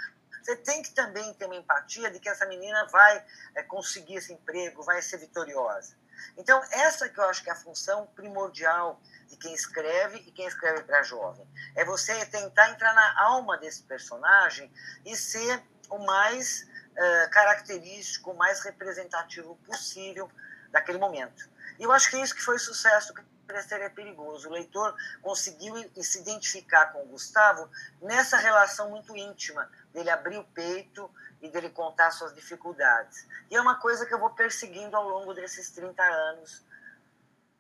você 0.50 0.56
tem 0.56 0.82
que 0.82 0.92
também 0.92 1.32
ter 1.36 1.46
uma 1.46 1.56
empatia 1.56 2.10
de 2.10 2.20
que 2.20 2.28
essa 2.28 2.46
menina 2.48 2.88
vai 2.88 3.24
é, 3.54 3.62
conseguir 3.62 4.16
esse 4.16 4.34
emprego, 4.34 4.82
vai 4.82 5.00
ser 5.00 5.18
vitoriosa. 5.18 5.96
Então, 6.36 6.60
essa 6.72 7.08
que 7.08 7.20
eu 7.20 7.24
acho 7.26 7.44
que 7.44 7.50
é 7.50 7.54
a 7.54 7.56
função 7.56 8.08
primordial 8.16 9.00
de 9.28 9.38
quem 9.38 9.54
escreve 9.54 10.18
e 10.18 10.32
quem 10.32 10.48
escreve 10.48 10.82
para 10.84 11.04
jovem. 11.04 11.48
É 11.76 11.86
você 11.86 12.26
tentar 12.26 12.72
entrar 12.72 12.94
na 12.96 13.22
alma 13.22 13.58
desse 13.58 13.84
personagem 13.84 14.72
e 15.06 15.16
ser 15.16 15.62
o 15.88 16.00
mais 16.00 16.64
uh, 16.64 17.30
característico, 17.30 18.32
o 18.32 18.38
mais 18.38 18.62
representativo 18.62 19.56
possível 19.58 20.30
daquele 20.72 20.98
momento. 20.98 21.48
E 21.78 21.84
eu 21.84 21.92
acho 21.92 22.10
que 22.10 22.16
é 22.16 22.22
isso 22.22 22.36
que 22.36 22.42
foi 22.42 22.56
o 22.56 22.60
sucesso 22.60 23.14
Crescer 23.50 23.82
é 23.82 23.90
perigoso. 23.90 24.48
O 24.48 24.52
leitor 24.52 24.96
conseguiu 25.24 25.74
se 26.04 26.20
identificar 26.20 26.94
com 26.94 27.02
o 27.02 27.08
Gustavo 27.08 27.68
nessa 28.00 28.38
relação 28.38 28.92
muito 28.92 29.18
íntima 29.18 29.68
dele 29.94 30.10
abrir 30.10 30.38
o 30.38 30.44
peito 30.44 31.10
e 31.42 31.50
dele 31.50 31.70
contar 31.70 32.12
suas 32.12 32.34
dificuldades. 32.34 33.28
E 33.50 33.56
é 33.56 33.62
uma 33.62 33.76
coisa 33.76 34.06
que 34.06 34.14
eu 34.14 34.20
vou 34.20 34.30
perseguindo 34.30 34.96
ao 34.96 35.08
longo 35.08 35.34
desses 35.34 35.70
30 35.72 36.02
anos 36.04 36.64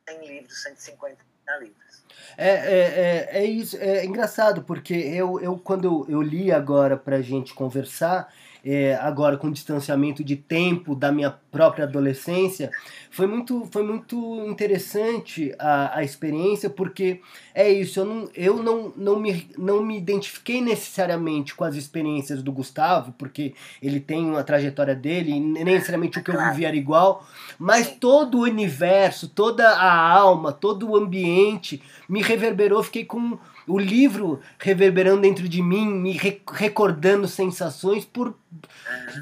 em 0.09 0.27
livros, 0.27 0.61
150 0.63 1.17
livros. 1.59 2.03
É, 2.37 2.49
é, 2.49 2.79
é, 2.79 3.43
é 3.43 3.45
isso, 3.45 3.77
é 3.77 4.05
engraçado, 4.05 4.63
porque 4.63 4.93
eu, 4.93 5.39
eu 5.39 5.57
quando 5.57 6.05
eu 6.09 6.21
li 6.21 6.51
agora 6.51 6.95
pra 6.97 7.21
gente 7.21 7.53
conversar, 7.53 8.33
é, 8.63 8.95
agora 8.95 9.37
com 9.37 9.51
distanciamento 9.51 10.23
de 10.23 10.35
tempo 10.35 10.95
da 10.95 11.11
minha 11.11 11.31
própria 11.51 11.85
adolescência, 11.85 12.71
foi 13.09 13.25
muito, 13.25 13.67
foi 13.71 13.83
muito 13.83 14.45
interessante 14.47 15.53
a, 15.57 15.97
a 15.97 16.03
experiência, 16.03 16.69
porque 16.69 17.21
é 17.53 17.69
isso, 17.69 17.99
eu, 17.99 18.05
não, 18.05 18.29
eu 18.35 18.63
não, 18.63 18.93
não, 18.95 19.19
me, 19.19 19.49
não 19.57 19.83
me 19.83 19.97
identifiquei 19.97 20.61
necessariamente 20.61 21.55
com 21.55 21.63
as 21.63 21.75
experiências 21.75 22.43
do 22.43 22.51
Gustavo, 22.51 23.13
porque 23.17 23.53
ele 23.81 23.99
tem 23.99 24.25
uma 24.25 24.43
trajetória 24.43 24.95
dele, 24.95 25.31
e 25.31 25.39
nem 25.39 25.65
necessariamente 25.65 26.19
o 26.19 26.23
que 26.23 26.31
eu 26.31 26.49
vivi 26.49 26.65
era 26.65 26.75
igual, 26.75 27.27
mas 27.57 27.91
todo 27.99 28.39
o 28.39 28.43
universo, 28.43 29.27
toda 29.27 29.67
a 29.69 30.11
alma, 30.11 30.51
todo 30.51 30.89
o 30.89 30.95
ambiente 30.95 31.81
me 32.07 32.21
reverberou, 32.21 32.83
fiquei 32.83 33.05
com 33.05 33.37
o 33.69 33.77
livro 33.77 34.39
reverberando 34.57 35.21
dentro 35.21 35.47
de 35.47 35.61
mim, 35.61 35.87
me 35.87 36.19
recordando 36.51 37.27
sensações 37.27 38.03
por, 38.03 38.35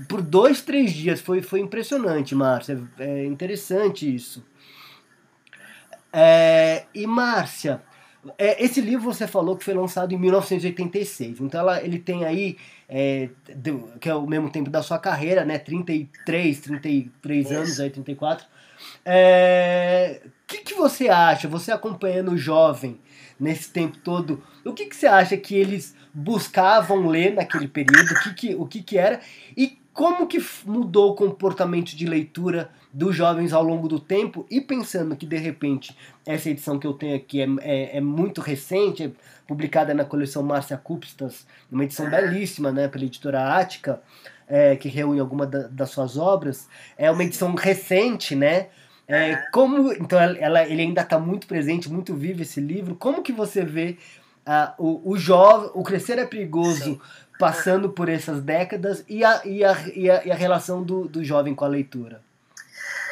por 0.08 0.22
dois, 0.22 0.62
três 0.62 0.94
dias. 0.94 1.20
Foi, 1.20 1.42
foi 1.42 1.60
impressionante, 1.60 2.17
Márcia. 2.36 2.82
É 3.00 3.26
interessante 3.26 4.14
isso. 4.14 4.46
É, 6.12 6.86
e 6.94 7.06
Márcia, 7.06 7.82
é, 8.38 8.64
esse 8.64 8.82
livro 8.82 9.12
você 9.12 9.28
falou 9.28 9.56
que 9.56 9.64
foi 9.64 9.74
lançado 9.74 10.14
em 10.14 10.18
1986. 10.18 11.42
Então 11.42 11.60
ela, 11.60 11.84
ele 11.84 12.00
tem 12.00 12.26
aí, 12.26 12.58
é, 12.90 13.30
que 14.00 14.10
é 14.10 14.16
o 14.16 14.26
mesmo 14.26 14.50
tempo 14.50 14.70
da 14.70 14.82
sua 14.82 15.00
carreira, 15.00 15.46
né? 15.46 15.60
33, 15.60 16.60
33 16.60 17.52
anos, 17.52 17.80
aí, 17.80 17.90
34. 17.90 18.46
O 18.46 18.50
é, 19.06 20.22
que, 20.46 20.60
que 20.60 20.74
você 20.74 21.10
acha, 21.10 21.48
você 21.48 21.72
acompanhando 21.72 22.32
o 22.32 22.38
jovem, 22.38 23.00
nesse 23.40 23.72
tempo 23.72 23.98
todo, 23.98 24.44
o 24.66 24.74
que, 24.74 24.86
que 24.86 24.96
você 24.96 25.08
acha 25.08 25.38
que 25.38 25.56
eles 25.56 25.96
buscavam 26.14 27.08
ler 27.08 27.34
naquele 27.34 27.68
período? 27.68 28.12
O 28.12 28.24
que, 28.24 28.34
que, 28.34 28.56
o 28.56 28.66
que, 28.66 28.82
que 28.82 28.98
era? 28.98 29.20
E 29.56 29.78
como 29.98 30.28
que 30.28 30.38
mudou 30.64 31.10
o 31.10 31.16
comportamento 31.16 31.96
de 31.96 32.06
leitura 32.06 32.70
dos 32.94 33.16
jovens 33.16 33.52
ao 33.52 33.64
longo 33.64 33.88
do 33.88 34.00
tempo? 34.00 34.46
E 34.48 34.62
pensando 34.62 35.16
que, 35.16 35.26
de 35.26 35.38
repente, 35.38 35.98
essa 36.24 36.52
edição 36.52 36.78
que 36.78 36.86
eu 36.86 36.94
tenho 36.94 37.16
aqui 37.16 37.42
é, 37.42 37.48
é, 37.62 37.98
é 37.98 38.00
muito 38.00 38.40
recente, 38.40 39.06
é 39.06 39.12
publicada 39.48 39.96
na 39.96 40.06
coleção 40.06 40.44
Márcia 40.44 40.78
Cupstas, 40.78 41.48
uma 41.72 41.84
edição 41.84 42.08
belíssima, 42.12 42.72
né, 42.72 42.88
pela 42.88 43.06
editora 43.06 43.58
Ática, 43.58 44.00
é, 44.48 44.76
que 44.76 44.88
reúne 44.88 45.20
algumas 45.20 45.50
da, 45.50 45.68
das 45.68 45.90
suas 45.90 46.16
obras. 46.16 46.70
É 46.96 47.10
uma 47.10 47.24
edição 47.24 47.56
recente, 47.56 48.36
né? 48.36 48.68
É, 49.08 49.36
como 49.52 49.92
então 49.94 50.20
ela, 50.20 50.64
ele 50.64 50.84
ainda 50.84 51.02
está 51.02 51.18
muito 51.18 51.48
presente, 51.48 51.92
muito 51.92 52.14
vivo 52.14 52.44
esse 52.44 52.62
livro. 52.62 52.94
Como 52.94 53.24
que 53.24 53.32
você 53.32 53.66
vê 53.66 53.98
uh, 54.48 54.74
o, 54.78 55.12
o 55.12 55.18
jovem, 55.18 55.72
o 55.74 55.84
crescer 55.84 56.18
é 56.18 56.26
perigoso, 56.26 56.84
Sim. 56.84 57.02
Passando 57.38 57.90
por 57.90 58.10
essas 58.10 58.42
décadas 58.42 59.04
e 59.08 59.24
a, 59.24 59.42
e 59.46 59.64
a, 59.64 59.88
e 59.88 60.10
a, 60.10 60.26
e 60.26 60.32
a 60.32 60.36
relação 60.36 60.84
do, 60.84 61.08
do 61.08 61.24
jovem 61.24 61.54
com 61.54 61.66
a 61.66 61.68
leitura? 61.68 62.22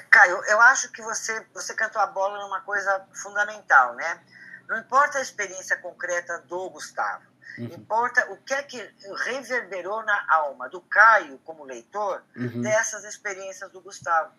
Caio, 0.09 0.41
eu 0.45 0.61
acho 0.61 0.91
que 0.91 1.01
você 1.01 1.45
você 1.53 1.73
cantou 1.73 2.01
a 2.01 2.07
bola 2.07 2.41
numa 2.41 2.61
coisa 2.61 3.05
fundamental, 3.13 3.95
né? 3.95 4.21
Não 4.67 4.77
importa 4.79 5.17
a 5.17 5.21
experiência 5.21 5.75
concreta 5.77 6.41
do 6.47 6.69
Gustavo, 6.69 7.23
uhum. 7.57 7.65
importa 7.65 8.31
o 8.31 8.37
que 8.37 8.53
é 8.53 8.63
que 8.63 8.77
reverberou 9.25 10.03
na 10.03 10.25
alma 10.33 10.69
do 10.69 10.81
Caio 10.81 11.37
como 11.39 11.65
leitor 11.65 12.23
uhum. 12.35 12.61
dessas 12.61 13.03
experiências 13.03 13.69
do 13.71 13.81
Gustavo. 13.81 14.31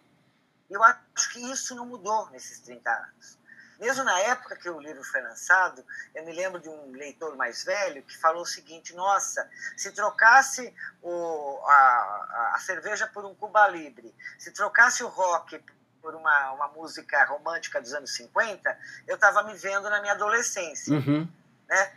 Eu 0.69 0.83
acho 0.83 1.33
que 1.33 1.52
isso 1.52 1.75
não 1.76 1.87
mudou 1.87 2.28
nesses 2.31 2.59
30 2.61 2.90
anos. 2.90 3.38
Mesmo 3.78 4.04
na 4.04 4.18
época 4.21 4.56
que 4.56 4.68
o 4.71 4.80
livro 4.80 5.04
foi 5.04 5.21
lançado, 5.21 5.85
eu 6.14 6.25
me 6.25 6.33
lembro 6.33 6.61
de 6.61 6.68
um 6.68 6.92
leitor 6.92 7.37
mais 7.37 7.64
velho 7.64 8.02
que 8.02 8.16
falou 8.16 8.42
o 8.42 8.47
seguinte: 8.47 8.95
nossa, 8.95 9.49
se 9.76 9.92
trocasse 9.92 10.75
o, 11.02 11.61
a, 11.66 12.52
a 12.54 12.59
cerveja 12.61 13.06
por 13.06 13.25
um 13.25 13.35
Cuba 13.35 13.68
Libre, 13.68 14.14
se 14.38 14.50
trocasse 14.50 15.04
o 15.04 15.09
rock 15.09 15.62
por 16.00 16.14
uma, 16.14 16.52
uma 16.52 16.68
música 16.68 17.25
romântica 17.25 17.80
dos 17.80 17.92
anos 17.92 18.14
50, 18.14 18.78
eu 19.06 19.16
estava 19.16 19.42
me 19.42 19.54
vendo 19.54 19.90
na 19.90 20.00
minha 20.00 20.12
adolescência. 20.12 20.95
Uhum. 20.95 21.28
Né? 21.68 21.92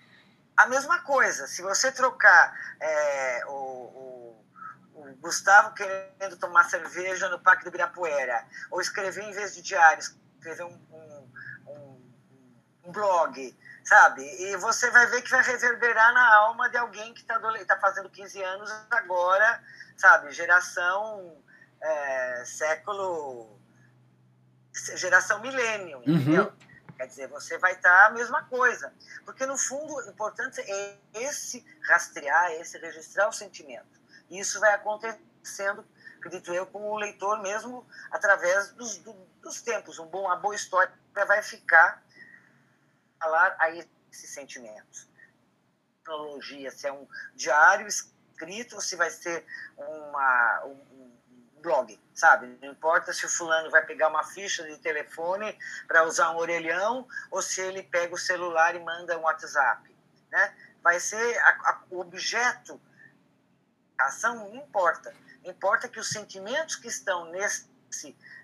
A 0.58 0.68
mesma 0.68 1.00
coisa, 1.04 1.48
se 1.48 1.62
você 1.62 1.92
trocar 1.92 2.54
é, 2.80 3.46
o, 3.46 3.52
o 3.52 5.16
Gustavo 5.22 5.74
querendo 5.74 6.38
tomar 6.38 6.64
cerveja 6.66 7.30
no 7.30 7.40
Parque 7.40 7.64
do 7.64 7.70
Ibirapuera, 7.70 8.46
ou 8.72 8.82
escrever 8.82 9.24
em 9.24 9.32
vez 9.32 9.54
de 9.54 9.62
diário, 9.62 10.02
escrever 10.02 10.64
um, 10.64 10.80
um 10.92 11.09
blog, 12.92 13.58
sabe? 13.84 14.24
E 14.24 14.56
você 14.58 14.90
vai 14.92 15.08
ver 15.08 15.22
que 15.22 15.32
vai 15.32 15.44
reverberar 15.44 16.14
na 16.14 16.36
alma 16.36 16.70
de 16.70 16.78
alguém 16.78 17.14
que 17.14 17.22
está 17.22 17.40
tá 17.40 17.80
fazendo 17.80 18.10
15 18.10 18.42
anos 18.44 18.72
agora, 18.92 19.62
sabe? 19.98 20.32
Geração 20.32 21.38
é, 21.82 22.44
século. 22.46 23.60
geração 24.96 25.40
milênio, 25.42 25.98
uhum. 26.00 26.16
entendeu? 26.16 26.54
Quer 26.98 27.08
dizer, 27.08 27.28
você 27.28 27.58
vai 27.58 27.74
estar 27.74 27.90
tá 27.90 28.08
a 28.08 28.12
mesma 28.12 28.44
coisa. 28.44 28.94
Porque, 29.24 29.46
no 29.46 29.58
fundo, 29.58 29.96
o 29.96 30.10
importante 30.10 30.60
é 30.60 30.98
esse 31.14 31.66
rastrear, 31.88 32.52
esse 32.54 32.78
registrar 32.78 33.30
o 33.30 33.32
sentimento. 33.32 34.00
E 34.30 34.38
isso 34.38 34.60
vai 34.60 34.74
acontecendo, 34.74 35.86
acredito 36.18 36.54
eu, 36.54 36.66
com 36.66 36.92
o 36.92 36.98
leitor 36.98 37.42
mesmo 37.42 37.88
através 38.12 38.74
dos, 38.74 38.98
do, 38.98 39.14
dos 39.42 39.62
tempos. 39.62 39.98
Um 39.98 40.08
bom, 40.08 40.26
uma 40.26 40.36
boa 40.36 40.54
história 40.54 40.92
vai 41.26 41.42
ficar 41.42 42.04
falar 43.20 43.56
a 43.60 43.70
esses 43.70 44.30
sentimentos. 44.30 45.08
Cronologia, 46.04 46.72
se 46.72 46.88
é 46.88 46.94
um 46.94 47.08
diário 47.36 47.88
escrito 47.88 48.76
ou 48.76 48.82
se 48.82 48.96
vai 48.96 49.10
ser 49.10 49.46
uma, 49.78 50.64
um, 50.66 50.90
blog, 51.62 52.00
sabe? 52.14 52.48
Não 52.62 52.72
importa 52.72 53.14
se 53.14 53.26
o 53.26 53.30
fulano 53.30 53.70
vai 53.70 53.86
pegar 53.86 54.08
uma 54.08 54.24
ficha 54.24 54.64
de 54.64 54.78
telefone 54.78 55.58
para 55.88 56.06
usar 56.06 56.32
um 56.32 56.38
orelhão 56.38 57.08
ou 57.30 57.42
se 57.42 57.62
ele 57.62 57.84
pega 57.84 58.14
o 58.14 58.18
celular 58.18 58.76
e 58.76 58.80
manda 58.80 59.18
um 59.18 59.22
WhatsApp, 59.22 59.96
né? 60.32 60.58
Vai 60.82 61.00
ser 61.00 61.38
a, 61.40 61.50
a, 61.50 61.82
o 61.90 62.00
objeto 62.00 62.80
ação 63.98 64.36
não 64.36 64.56
importa. 64.56 65.14
Importa 65.44 65.88
que 65.90 66.00
os 66.00 66.10
sentimentos 66.10 66.76
que 66.76 66.88
estão 66.88 67.26
nesse 67.26 67.68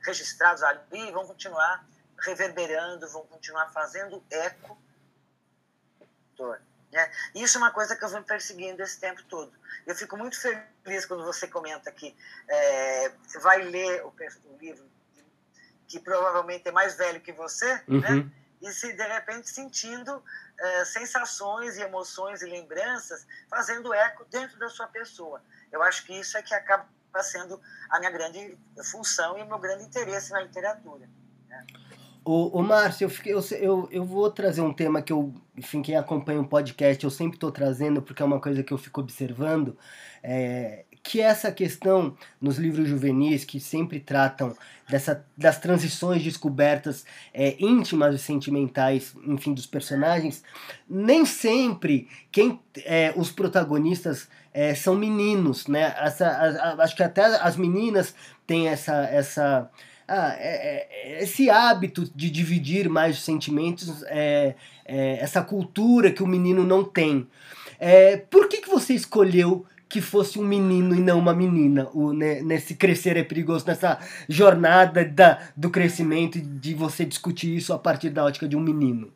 registrados 0.04 0.64
ali 0.64 1.12
vão 1.12 1.26
continuar 1.26 1.86
reverberando, 2.20 3.10
vão 3.10 3.26
continuar 3.28 3.70
fazendo 3.72 4.24
eco. 4.30 4.78
Né? 6.92 7.12
Isso 7.36 7.58
é 7.58 7.62
uma 7.62 7.72
coisa 7.72 7.96
que 7.96 8.04
eu 8.04 8.10
venho 8.10 8.24
perseguindo 8.24 8.82
esse 8.82 9.00
tempo 9.00 9.24
todo. 9.24 9.52
Eu 9.86 9.96
fico 9.96 10.18
muito 10.18 10.40
feliz 10.40 11.06
quando 11.06 11.26
você 11.26 11.48
comenta 11.48 11.92
que 11.92 12.16
é, 12.48 13.12
vai 13.42 13.64
ler 13.64 14.04
o, 14.06 14.10
o, 14.10 14.58
livro 14.58 14.86
que 15.88 16.00
provavelmente 16.00 16.68
é 16.68 16.72
mais 16.72 16.96
velho 16.96 17.22
que 17.22 17.32
você, 17.32 17.66
né? 17.66 17.84
uhum. 17.88 18.00
né? 18.02 18.32
e 18.62 18.72
se 18.72 18.94
de 18.94 19.04
repente 19.04 19.50
sentindo 19.50 20.24
é, 20.58 20.86
sensações 20.86 21.78
e 21.78 21.82
emoções 21.82 22.42
e 22.42 22.46
lembranças 22.46 23.28
fazendo 23.50 23.94
eco 23.94 24.26
dentro 24.26 24.58
da 24.58 24.70
sua 24.70 24.88
pessoa. 24.88 25.44
Eu 25.72 25.84
acho 25.84 26.06
que 26.06 26.18
isso 26.18 26.38
é 26.38 26.42
que 26.42 26.54
acaba 26.54 26.88
sendo 27.22 27.62
a 27.90 28.00
minha 28.00 28.12
grande 28.12 28.58
função 28.92 29.38
e 29.38 29.44
o 29.44 29.46
meu 29.46 29.60
grande 29.60 29.84
interesse 29.84 30.32
na 30.32 30.42
literatura. 30.42 31.08
Né? 31.48 31.66
O, 32.26 32.60
o 32.60 32.64
Márcio, 32.64 33.06
eu, 33.06 33.10
fiquei, 33.10 33.34
eu, 33.34 33.42
eu, 33.52 33.88
eu 33.92 34.04
vou 34.04 34.32
trazer 34.32 34.62
um 34.62 34.74
tema 34.74 35.00
que 35.00 35.14
eu, 35.14 35.32
enfim, 35.56 35.84
quem 35.84 35.96
acompanha 35.96 36.42
o 36.42 36.48
podcast, 36.48 37.04
eu 37.04 37.12
sempre 37.12 37.38
estou 37.38 37.52
trazendo, 37.52 38.02
porque 38.02 38.24
é 38.24 38.26
uma 38.26 38.40
coisa 38.40 38.64
que 38.64 38.74
eu 38.74 38.80
fico 38.80 39.00
observando, 39.00 39.78
é, 40.24 40.86
que 41.04 41.22
é 41.22 41.26
essa 41.26 41.52
questão 41.52 42.18
nos 42.42 42.58
livros 42.58 42.90
juvenis 42.90 43.46
que 43.46 43.60
sempre 43.60 44.00
tratam 44.00 44.58
dessa, 44.90 45.24
das 45.38 45.60
transições 45.60 46.24
descobertas 46.24 47.06
é, 47.32 47.56
íntimas 47.60 48.16
e 48.16 48.18
sentimentais, 48.18 49.16
enfim, 49.28 49.54
dos 49.54 49.68
personagens, 49.68 50.44
nem 50.90 51.28
sempre 51.28 52.08
quem 52.32 52.60
é, 52.78 53.14
os 53.16 53.32
protagonistas 53.32 54.28
é, 54.52 54.74
são 54.74 54.96
meninos, 54.96 55.68
né? 55.68 55.94
Essa, 55.96 56.28
a, 56.28 56.72
a, 56.72 56.84
acho 56.84 56.96
que 56.96 57.04
até 57.04 57.24
as 57.24 57.56
meninas 57.56 58.16
têm 58.48 58.68
essa, 58.68 59.04
essa 59.04 59.70
ah, 60.08 60.36
é, 60.38 60.88
é, 60.90 61.24
esse 61.24 61.50
hábito 61.50 62.10
de 62.16 62.30
dividir 62.30 62.88
mais 62.88 63.18
os 63.18 63.24
sentimentos, 63.24 64.04
é, 64.04 64.56
é, 64.86 65.18
essa 65.20 65.42
cultura 65.42 66.12
que 66.12 66.22
o 66.22 66.28
menino 66.28 66.64
não 66.64 66.84
tem. 66.84 67.28
É, 67.80 68.18
por 68.18 68.48
que, 68.48 68.62
que 68.62 68.70
você 68.70 68.94
escolheu 68.94 69.66
que 69.90 70.02
fosse 70.02 70.40
um 70.40 70.44
menino 70.44 70.96
e 70.96 71.00
não 71.00 71.20
uma 71.20 71.34
menina, 71.34 71.90
o, 71.94 72.14
né, 72.14 72.42
nesse 72.42 72.76
crescer 72.76 73.18
é 73.18 73.24
perigoso, 73.24 73.66
nessa 73.66 74.00
jornada 74.28 75.06
da, 75.06 75.50
do 75.56 75.70
crescimento 75.70 76.40
de 76.40 76.74
você 76.74 77.06
discutir 77.06 77.56
isso 77.56 77.74
a 77.74 77.80
partir 77.80 78.10
da 78.10 78.24
ótica 78.26 78.48
de 78.48 78.56
um 78.56 78.62
menino? 78.62 79.12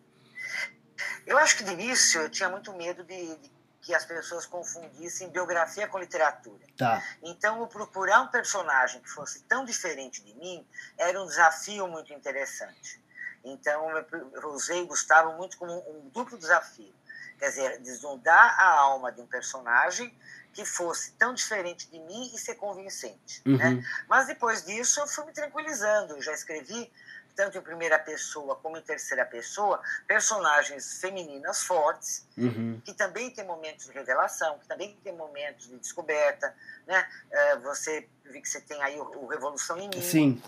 Eu 1.26 1.38
acho 1.38 1.58
que 1.58 1.64
de 1.64 1.74
início 1.74 2.22
eu 2.22 2.30
tinha 2.30 2.50
muito 2.50 2.74
medo 2.74 3.04
de, 3.04 3.16
de 3.16 3.59
que 3.90 3.96
as 3.96 4.06
pessoas 4.06 4.46
confundissem 4.46 5.30
biografia 5.30 5.88
com 5.88 5.98
literatura. 5.98 6.64
Tá. 6.78 7.04
Então, 7.24 7.66
procurar 7.68 8.22
um 8.22 8.28
personagem 8.28 9.02
que 9.02 9.10
fosse 9.10 9.42
tão 9.46 9.66
diferente 9.66 10.24
de 10.24 10.32
mim 10.36 10.64
era 10.96 11.20
um 11.20 11.26
desafio 11.26 11.88
muito 11.88 12.14
interessante. 12.14 13.04
Então, 13.44 13.90
eu 13.90 14.50
usei 14.50 14.86
Gustavo 14.86 15.36
muito 15.38 15.58
como 15.58 15.74
um 15.90 16.08
duplo 16.10 16.38
desafio. 16.38 16.94
Quer 17.40 17.50
dizer, 17.50 17.80
desnudar 17.80 18.60
a 18.60 18.70
alma 18.70 19.12
de 19.12 19.22
um 19.22 19.26
personagem 19.26 20.16
que 20.54 20.64
fosse 20.64 21.14
tão 21.14 21.34
diferente 21.34 21.90
de 21.90 22.00
mim 22.00 22.32
e 22.32 22.38
ser 22.38 22.56
convincente. 22.56 23.42
Né? 23.44 23.70
Uhum. 23.70 23.76
Né? 23.78 23.84
Mas 24.08 24.28
depois 24.28 24.64
disso, 24.64 25.00
eu 25.00 25.08
fui 25.08 25.26
me 25.26 25.32
tranquilizando. 25.32 26.14
Eu 26.14 26.22
já 26.22 26.34
escrevi 26.34 26.92
tanto 27.40 27.58
em 27.58 27.62
primeira 27.62 27.98
pessoa 27.98 28.58
como 28.58 28.76
em 28.76 28.82
terceira 28.82 29.26
pessoa, 29.26 29.82
personagens 30.06 31.00
femininas 31.00 31.64
fortes, 31.64 32.28
uhum. 32.38 32.82
que 32.84 32.94
também 32.94 33.32
têm 33.32 33.46
momentos 33.46 33.86
de 33.86 33.94
revelação, 33.94 34.60
que 34.60 34.68
também 34.68 34.94
têm 35.02 35.16
momentos 35.16 35.70
de 35.70 35.78
descoberta. 35.78 36.54
Né? 36.86 37.08
Uh, 37.32 37.62
você 37.62 38.10
vi 38.26 38.42
que 38.42 38.50
você 38.50 38.60
tem 38.60 38.84
aí 38.84 39.00
o, 39.00 39.26
Revolução 39.28 39.78
em 39.78 39.88
Mim. 39.88 40.02
Sim. 40.02 40.44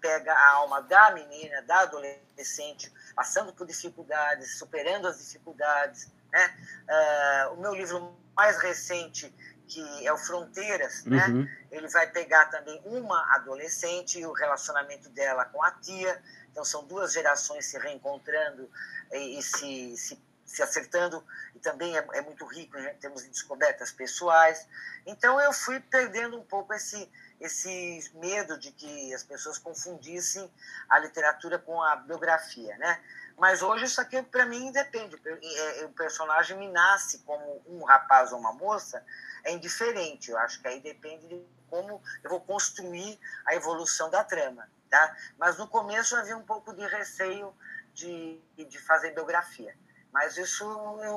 Pega 0.00 0.32
a 0.32 0.52
alma 0.52 0.80
da 0.80 1.10
menina, 1.10 1.60
da 1.60 1.80
adolescente, 1.80 2.90
passando 3.14 3.52
por 3.52 3.66
dificuldades, 3.66 4.56
superando 4.56 5.06
as 5.08 5.18
dificuldades. 5.18 6.08
Né? 6.32 6.56
Uh, 6.88 7.52
o 7.52 7.56
meu 7.60 7.74
livro 7.74 8.16
mais 8.34 8.56
recente 8.56 9.30
que 9.72 10.06
é 10.06 10.12
o 10.12 10.18
Fronteiras, 10.18 11.04
né? 11.04 11.26
uhum. 11.26 11.42
né? 11.42 11.58
Ele 11.70 11.88
vai 11.88 12.06
pegar 12.10 12.46
também 12.46 12.80
uma 12.84 13.34
adolescente 13.34 14.18
e 14.18 14.26
o 14.26 14.32
relacionamento 14.32 15.08
dela 15.08 15.46
com 15.46 15.62
a 15.62 15.70
tia. 15.70 16.22
Então 16.50 16.62
são 16.62 16.84
duas 16.84 17.14
gerações 17.14 17.64
se 17.64 17.78
reencontrando 17.78 18.70
e, 19.10 19.38
e 19.38 19.42
se, 19.42 19.96
se, 19.96 20.22
se, 20.44 20.62
acertando. 20.62 21.24
E 21.54 21.58
também 21.58 21.96
é, 21.96 22.06
é 22.12 22.20
muito 22.20 22.44
rico 22.44 22.76
em 22.76 22.94
termos 22.96 23.22
de 23.22 23.30
descobertas 23.30 23.90
pessoais. 23.90 24.68
Então 25.06 25.40
eu 25.40 25.54
fui 25.54 25.80
perdendo 25.80 26.38
um 26.38 26.44
pouco 26.44 26.74
esse 26.74 27.10
esse 27.42 28.10
medo 28.14 28.56
de 28.56 28.70
que 28.72 29.12
as 29.12 29.22
pessoas 29.22 29.58
confundissem 29.58 30.50
a 30.88 30.98
literatura 30.98 31.58
com 31.58 31.82
a 31.82 31.96
biografia, 31.96 32.76
né? 32.78 33.02
Mas 33.36 33.62
hoje 33.62 33.86
isso 33.86 34.00
aqui 34.00 34.22
para 34.22 34.46
mim 34.46 34.70
depende. 34.70 35.20
É, 35.26 35.84
o 35.84 35.88
personagem 35.90 36.56
me 36.56 36.68
nasce 36.68 37.18
como 37.20 37.62
um 37.66 37.82
rapaz 37.82 38.32
ou 38.32 38.38
uma 38.38 38.52
moça, 38.52 39.04
é 39.42 39.52
indiferente. 39.52 40.30
Eu 40.30 40.38
acho 40.38 40.60
que 40.60 40.68
aí 40.68 40.80
depende 40.80 41.26
de 41.26 41.44
como 41.68 42.00
eu 42.22 42.30
vou 42.30 42.40
construir 42.40 43.18
a 43.46 43.54
evolução 43.54 44.08
da 44.10 44.22
trama. 44.22 44.68
Tá? 44.88 45.16
Mas 45.38 45.58
no 45.58 45.66
começo 45.66 46.14
havia 46.14 46.36
um 46.36 46.44
pouco 46.44 46.72
de 46.72 46.86
receio 46.86 47.52
de, 47.94 48.40
de 48.56 48.78
fazer 48.78 49.12
biografia. 49.12 49.74
Mas 50.12 50.36
isso, 50.36 50.64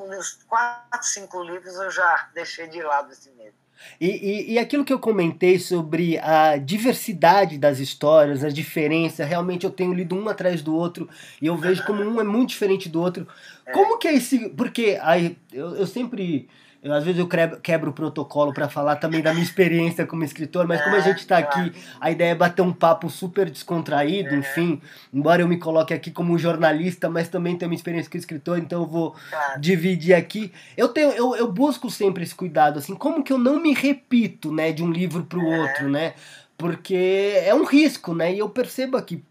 nos 0.07 0.41
quatro, 0.43 1.03
cinco 1.03 1.43
livros, 1.43 1.75
eu 1.75 1.91
já 1.91 2.29
deixei 2.33 2.67
de 2.67 2.81
lado 2.81 3.11
esse 3.11 3.29
medo. 3.31 3.64
E, 3.99 4.07
e, 4.07 4.53
e, 4.53 4.59
aquilo 4.59 4.83
que 4.83 4.93
eu 4.93 4.99
comentei 4.99 5.59
sobre 5.59 6.17
a 6.19 6.57
diversidade 6.57 7.57
das 7.57 7.79
histórias, 7.79 8.43
a 8.43 8.49
diferença, 8.49 9.23
realmente 9.23 9.65
eu 9.65 9.71
tenho 9.71 9.93
lido 9.93 10.15
um 10.15 10.27
atrás 10.27 10.61
do 10.61 10.75
outro 10.75 11.07
e 11.41 11.47
eu 11.47 11.55
vejo 11.55 11.85
como 11.85 12.03
um 12.03 12.19
é 12.19 12.23
muito 12.23 12.49
diferente 12.49 12.89
do 12.89 13.01
outro. 13.01 13.27
É. 13.65 13.71
Como 13.71 13.97
que 13.97 14.07
é 14.07 14.15
esse. 14.15 14.49
Porque 14.49 14.97
aí, 15.01 15.37
eu, 15.51 15.75
eu 15.75 15.87
sempre 15.87 16.47
eu, 16.85 16.93
às 16.93 17.03
vezes 17.03 17.19
eu 17.19 17.27
quebro 17.63 17.89
o 17.89 17.93
protocolo 17.93 18.53
para 18.53 18.69
falar 18.69 18.97
também 18.97 19.19
da 19.19 19.33
minha 19.33 19.43
experiência 19.43 20.05
como 20.05 20.23
escritor, 20.23 20.67
mas 20.67 20.83
como 20.83 20.95
a 20.95 20.99
gente 20.99 21.17
está 21.17 21.39
aqui, 21.39 21.73
a 21.99 22.11
ideia 22.11 22.29
é 22.29 22.35
bater 22.35 22.61
um 22.61 22.71
papo 22.71 23.09
super 23.09 23.49
descontraído, 23.49 24.35
enfim. 24.35 24.79
Embora 25.11 25.41
eu 25.41 25.47
me 25.47 25.57
coloque 25.57 25.95
aqui 25.95 26.11
como 26.11 26.37
jornalista, 26.37 27.09
mas 27.09 27.27
também 27.27 27.57
tenho 27.57 27.71
uma 27.71 27.75
experiência 27.75 28.07
como 28.07 28.19
escritor, 28.19 28.59
então 28.59 28.83
eu 28.83 28.87
vou 28.87 29.15
dividir 29.59 30.13
aqui. 30.13 30.53
Eu 30.77 30.89
tenho, 30.89 31.09
eu, 31.09 31.35
eu 31.35 31.51
busco 31.51 31.89
sempre 31.89 32.23
esse 32.23 32.35
cuidado, 32.35 32.77
assim, 32.77 32.93
como 32.93 33.23
que 33.23 33.33
eu 33.33 33.39
não 33.39 33.59
me 33.59 33.73
repito, 33.73 34.53
né, 34.53 34.71
de 34.71 34.83
um 34.83 34.91
livro 34.91 35.23
para 35.23 35.39
o 35.39 35.43
outro, 35.43 35.89
né? 35.89 36.13
Porque 36.55 37.41
é 37.43 37.55
um 37.55 37.65
risco, 37.65 38.13
né? 38.13 38.31
E 38.31 38.37
eu 38.37 38.47
percebo 38.47 38.95
aqui 38.95 39.23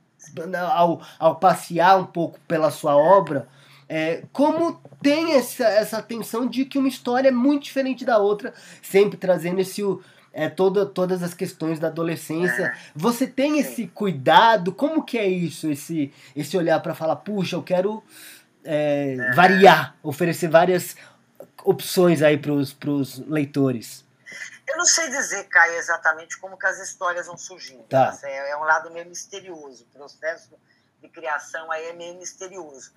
ao, 0.73 1.01
ao 1.21 1.37
passear 1.37 2.01
um 2.01 2.05
pouco 2.05 2.41
pela 2.49 2.73
sua 2.73 2.97
obra 2.97 3.47
é, 3.89 4.23
como 4.33 4.81
tem 5.03 5.35
essa, 5.35 5.65
essa 5.65 6.03
tensão 6.03 6.47
de 6.47 6.65
que 6.65 6.79
uma 6.79 6.89
história 6.89 7.29
é 7.29 7.33
muito 7.33 7.65
diferente 7.65 8.05
da 8.05 8.19
outra, 8.19 8.55
sempre 8.83 9.17
trazendo 9.17 9.61
esse 9.61 9.83
é, 10.33 10.49
toda, 10.49 10.85
todas 10.85 11.23
as 11.23 11.33
questões 11.33 11.79
da 11.79 11.89
adolescência. 11.89 12.77
Você 12.95 13.27
tem 13.27 13.59
esse 13.59 13.87
cuidado? 13.87 14.73
Como 14.73 15.05
que 15.05 15.17
é 15.17 15.27
isso? 15.27 15.71
Esse, 15.71 16.13
esse 16.35 16.57
olhar 16.57 16.81
para 16.81 16.95
falar, 16.95 17.17
puxa, 17.17 17.57
eu 17.57 17.63
quero 17.63 18.03
é, 18.65 19.17
variar, 19.35 19.97
oferecer 20.03 20.49
várias 20.49 20.97
opções 21.65 22.23
aí 22.23 22.37
para 22.37 22.53
os 22.53 23.19
leitores. 23.29 24.05
Eu 24.67 24.79
não 24.79 24.85
sei 24.85 25.09
dizer, 25.09 25.45
Caio, 25.45 25.75
exatamente 25.75 26.39
como 26.39 26.59
que 26.59 26.67
as 26.67 26.81
histórias 26.81 27.27
vão 27.27 27.37
surgindo. 27.37 27.85
Tá. 27.85 28.19
É, 28.25 28.51
é 28.51 28.57
um 28.57 28.65
lado 28.65 28.91
meio 28.91 29.07
misterioso. 29.07 29.85
O 29.85 29.99
processo 29.99 30.51
de 31.01 31.09
criação 31.09 31.71
aí 31.71 31.87
é 31.87 31.93
meio 31.93 32.19
misterioso. 32.19 32.93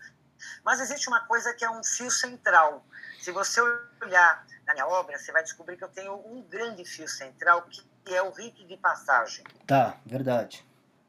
Mas 0.64 0.80
existe 0.80 1.08
uma 1.08 1.22
coisa 1.22 1.54
que 1.54 1.66
é 1.66 1.70
um 1.70 1.84
fio 1.84 2.12
central. 2.12 2.86
Se 3.20 3.32
você 3.32 3.62
olhar 4.02 4.46
na 4.66 4.74
minha 4.74 4.88
obra, 4.88 5.18
você 5.18 5.32
vai 5.32 5.44
descobrir 5.44 5.78
que 5.78 5.84
eu 5.84 5.90
tenho 5.90 6.14
um 6.14 6.42
grande 6.44 6.84
fio 6.86 7.08
central, 7.08 7.68
que 7.70 8.16
é 8.16 8.22
o 8.22 8.32
rito 8.32 8.66
de 8.68 8.78
passagem. 8.78 9.44
Tá, 9.66 9.98
verdade. 10.06 10.66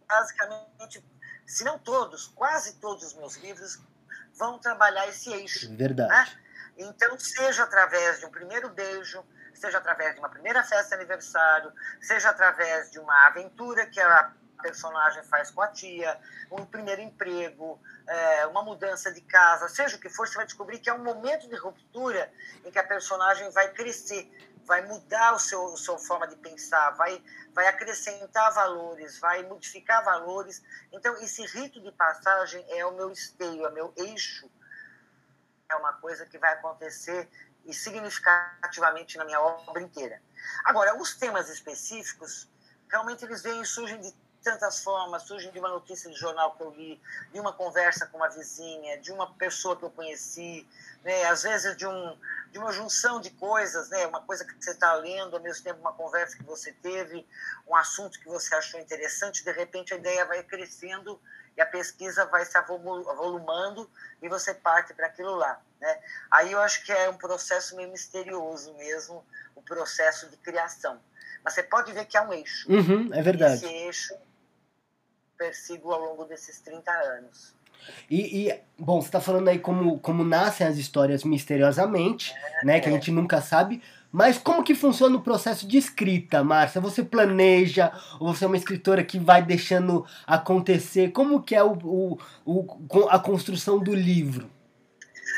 Basicamente, 0.07 1.05
se 1.47 1.64
não 1.64 1.79
todos, 1.79 2.29
quase 2.29 2.77
todos 2.77 3.05
os 3.05 3.14
meus 3.14 3.37
livros 3.37 3.81
vão 4.35 4.59
trabalhar 4.59 5.09
esse 5.09 5.31
eixo. 5.33 5.75
Verdade. 5.77 6.11
Né? 6.11 6.41
Então, 6.79 7.19
seja 7.19 7.64
através 7.64 8.21
de 8.21 8.27
um 8.27 8.31
primeiro 8.31 8.69
beijo, 8.69 9.25
seja 9.53 9.79
através 9.79 10.14
de 10.14 10.21
uma 10.21 10.29
primeira 10.29 10.62
festa 10.62 10.97
de 10.97 11.03
aniversário, 11.03 11.73
seja 12.01 12.31
através 12.31 12.91
de 12.91 13.01
uma 13.01 13.27
aventura 13.27 13.87
que 13.87 14.01
a 14.01 14.33
personagem 14.59 15.23
faz 15.25 15.51
com 15.51 15.62
a 15.62 15.68
tia, 15.68 16.18
um 16.51 16.64
primeiro 16.64 17.01
emprego, 17.01 17.81
é, 18.07 18.47
uma 18.47 18.62
mudança 18.62 19.12
de 19.12 19.21
casa, 19.21 19.68
seja 19.68 19.97
o 19.97 20.01
que 20.01 20.09
for, 20.09 20.27
você 20.27 20.37
vai 20.37 20.47
descobrir 20.47 20.79
que 20.79 20.90
é 20.90 20.94
um 20.94 21.03
momento 21.03 21.49
de 21.49 21.57
ruptura 21.57 22.31
em 22.64 22.71
que 22.71 22.79
a 22.79 22.85
personagem 22.85 23.51
vai 23.51 23.73
crescer, 23.73 24.31
vai 24.68 24.87
mudar 24.87 25.35
o 25.35 25.38
seu, 25.38 25.73
a 25.73 25.77
sua 25.77 25.99
forma 25.99 26.29
de 26.29 26.37
pensar, 26.37 26.90
vai, 26.90 27.23
vai 27.55 27.66
acrescentar 27.66 28.53
valores, 28.53 29.18
vai 29.18 29.42
modificar 29.44 30.05
valores. 30.05 30.62
Então, 30.92 31.16
esse 31.23 31.42
rito 31.47 31.81
de 31.81 31.90
passagem 31.92 32.64
é 32.68 32.85
o 32.85 32.92
meu 32.92 33.11
esteio, 33.11 33.64
é 33.64 33.68
o 33.71 33.73
meu 33.73 33.94
eixo. 33.97 34.51
É 35.71 35.75
uma 35.77 35.94
coisa 35.94 36.27
que 36.27 36.38
vai 36.38 36.53
acontecer 36.53 37.29
e 37.64 37.73
significativamente 37.73 39.16
na 39.16 39.25
minha 39.25 39.40
obra 39.40 39.83
inteira. 39.83 40.21
Agora, 40.64 40.97
os 41.01 41.14
temas 41.14 41.49
específicos, 41.49 42.49
realmente 42.90 43.25
eles 43.25 43.42
vêm 43.42 43.64
surgem 43.64 44.01
de 44.01 44.14
tantas 44.42 44.81
formas, 44.81 45.22
surgem 45.22 45.51
de 45.51 45.59
uma 45.59 45.68
notícia 45.68 46.11
de 46.11 46.16
jornal 46.16 46.55
que 46.57 46.62
eu 46.62 46.70
li, 46.70 47.01
de 47.33 47.40
uma 47.40 47.53
conversa 47.53 48.07
com 48.07 48.18
uma 48.18 48.29
vizinha, 48.29 48.98
de 48.98 49.12
uma 49.12 49.33
pessoa 49.35 49.77
que 49.77 49.85
eu 49.85 49.90
conheci, 49.90 50.66
né? 51.03 51.24
às 51.24 51.42
vezes 51.42 51.77
de, 51.77 51.87
um, 51.87 52.18
de 52.51 52.59
uma 52.59 52.72
junção 52.72 53.20
de 53.20 53.31
coisas, 53.31 53.88
né? 53.88 54.07
uma 54.07 54.22
coisa 54.22 54.44
que 54.44 54.53
você 54.53 54.70
está 54.70 54.94
lendo, 54.94 55.37
ao 55.37 55.42
mesmo 55.42 55.64
tempo 55.64 55.81
uma 55.81 55.92
conversa 55.92 56.37
que 56.37 56.44
você 56.44 56.72
teve, 56.72 57.27
um 57.66 57.77
assunto 57.77 58.18
que 58.18 58.27
você 58.27 58.55
achou 58.55 58.81
interessante, 58.81 59.44
de 59.44 59.53
repente 59.53 59.92
a 59.92 59.96
ideia 59.96 60.24
vai 60.24 60.42
crescendo 60.42 61.20
e 61.57 61.61
a 61.61 61.66
pesquisa 61.66 62.24
vai 62.27 62.44
se 62.44 62.57
avolumando 62.57 63.90
e 64.22 64.29
você 64.29 64.55
parte 64.55 64.94
para 64.94 65.09
aquilo 65.09 65.35
lá. 65.35 65.61
Né? 65.81 66.01
Aí 66.31 66.53
eu 66.53 66.61
acho 66.61 66.85
que 66.85 66.92
é 66.92 67.09
um 67.11 67.16
processo 67.16 67.74
meio 67.77 67.90
misterioso 67.90 68.72
mesmo, 68.74 69.24
o 69.57 69.62
processo 69.62 70.29
de 70.29 70.37
criação. 70.37 71.01
Mas 71.44 71.55
você 71.55 71.62
pode 71.62 71.92
ver 71.92 72.05
que 72.05 72.16
é 72.16 72.20
um 72.20 72.33
eixo. 72.33 72.70
Uhum, 72.70 73.11
é 73.12 73.22
verdade. 73.22 73.64
Esse 73.64 73.66
eixo 73.66 74.14
persigo 75.37 75.92
ao 75.92 76.01
longo 76.01 76.24
desses 76.24 76.61
30 76.61 76.90
anos. 76.90 77.55
E, 78.11 78.48
e 78.48 78.61
bom, 78.77 79.01
você 79.01 79.09
está 79.09 79.20
falando 79.20 79.48
aí 79.48 79.59
como, 79.59 79.98
como 80.01 80.24
nascem 80.24 80.66
as 80.66 80.77
histórias 80.77 81.22
misteriosamente, 81.24 82.35
é, 82.35 82.66
né? 82.66 82.81
Que 82.81 82.88
a 82.88 82.92
gente 82.92 83.11
nunca 83.11 83.40
sabe. 83.40 83.83
Mas 84.11 84.38
como 84.38 84.64
que 84.64 84.74
funciona 84.74 85.16
o 85.16 85.22
processo 85.22 85.66
de 85.66 85.77
escrita, 85.77 86.42
Márcia? 86.42 86.81
Você 86.81 87.05
planeja 87.05 87.92
ou 88.18 88.35
você 88.35 88.44
é 88.44 88.46
uma 88.46 88.57
escritora 88.57 89.05
que 89.05 89.18
vai 89.18 89.42
deixando 89.42 90.05
acontecer? 90.27 91.12
Como 91.12 91.42
que 91.42 91.55
é 91.55 91.62
o, 91.62 91.72
o, 91.85 92.18
o 92.44 93.09
a 93.11 93.18
construção 93.18 93.79
do 93.79 93.94
livro? 93.94 94.51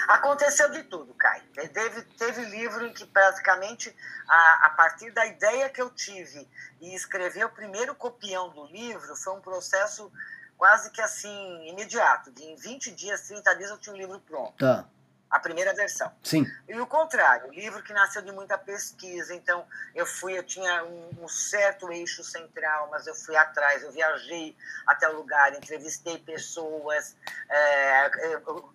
Aconteceu 0.09 0.71
de 0.71 0.83
tudo, 0.85 1.15
Kai. 1.15 1.41
Teve, 1.73 2.03
teve 2.17 2.45
livro 2.47 2.87
em 2.87 2.93
que 2.93 3.07
praticamente, 3.07 3.95
a, 4.29 4.67
a 4.67 4.71
partir 4.71 5.11
da 5.13 5.27
ideia 5.27 5.69
que 5.69 5.81
eu 5.81 5.91
tive 5.91 6.49
e 6.81 6.95
escrever 6.95 7.45
o 7.45 7.51
primeiro 7.51 7.95
copião 7.95 8.51
do 8.51 8.67
livro, 8.67 9.17
foi 9.17 9.35
um 9.35 9.41
processo 9.41 10.11
quase 10.57 10.91
que 10.91 11.01
assim, 11.01 11.69
imediato. 11.69 12.31
De 12.33 12.45
em 12.45 12.55
20 12.55 12.91
dias, 12.93 13.23
30 13.23 13.57
dias, 13.57 13.71
eu 13.71 13.79
tinha 13.79 13.95
o 13.95 13.99
livro 13.99 14.21
pronto. 14.21 14.57
Tá. 14.59 14.87
A 15.31 15.39
primeira 15.39 15.73
versão. 15.73 16.13
Sim. 16.25 16.45
E 16.69 16.79
o 16.81 16.87
contrário, 16.87 17.49
o 17.49 17.53
livro 17.53 17.83
que 17.83 17.93
nasceu 17.93 18.21
de 18.21 18.33
muita 18.33 18.59
pesquisa. 18.59 19.33
Então, 19.33 19.65
eu 19.95 20.05
fui, 20.05 20.37
eu 20.37 20.43
tinha 20.43 20.83
um, 20.85 21.25
um, 21.25 21.29
certo 21.29 21.91
eixo 21.93 22.25
central, 22.25 22.89
mas 22.91 23.07
eu 23.07 23.15
fui 23.15 23.37
atrás, 23.37 23.83
eu 23.83 23.93
viajei 23.93 24.57
até 24.87 25.09
o 25.09 25.17
lugar, 25.17 25.55
entrevistei 25.55 26.19
pessoas, 26.19 27.17
é, 27.49 28.11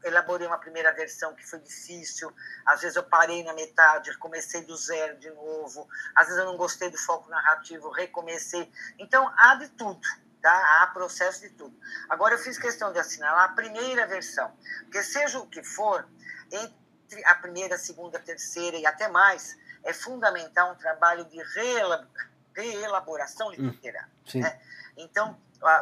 elaborei 0.05 0.47
uma 0.47 0.57
primeira 0.57 0.93
versão 0.93 1.35
que 1.35 1.45
foi 1.45 1.59
difícil. 1.59 2.33
Às 2.65 2.81
vezes 2.81 2.95
eu 2.95 3.03
parei 3.03 3.43
na 3.43 3.53
metade, 3.53 4.17
comecei 4.17 4.61
do 4.61 4.77
zero 4.77 5.17
de 5.17 5.29
novo. 5.31 5.89
Às 6.15 6.27
vezes 6.27 6.39
eu 6.39 6.45
não 6.45 6.55
gostei 6.55 6.89
do 6.89 6.97
foco 6.97 7.29
narrativo, 7.29 7.89
recomecei. 7.89 8.71
Então, 8.97 9.29
há 9.35 9.55
de 9.55 9.67
tudo. 9.69 10.07
Tá? 10.41 10.83
Há 10.83 10.87
processo 10.93 11.41
de 11.41 11.49
tudo. 11.49 11.75
Agora, 12.07 12.35
eu 12.35 12.37
fiz 12.37 12.55
questão 12.59 12.93
de 12.93 12.99
assinalar 12.99 13.45
a 13.45 13.53
primeira 13.53 14.05
versão, 14.05 14.55
porque 14.83 15.01
seja 15.01 15.39
o 15.39 15.47
que 15.47 15.63
for, 15.63 16.07
entre 16.51 17.25
a 17.25 17.35
primeira, 17.35 17.75
a 17.75 17.77
segunda, 17.77 18.17
a 18.17 18.21
terceira 18.21 18.77
e 18.77 18.85
até 18.85 19.07
mais, 19.07 19.57
é 19.83 19.93
fundamental 19.93 20.71
um 20.71 20.75
trabalho 20.75 21.25
de 21.25 21.41
reelaboração 22.55 23.49
hum, 23.49 23.51
literária. 23.51 24.09
Né? 24.33 24.59
Então, 24.97 25.37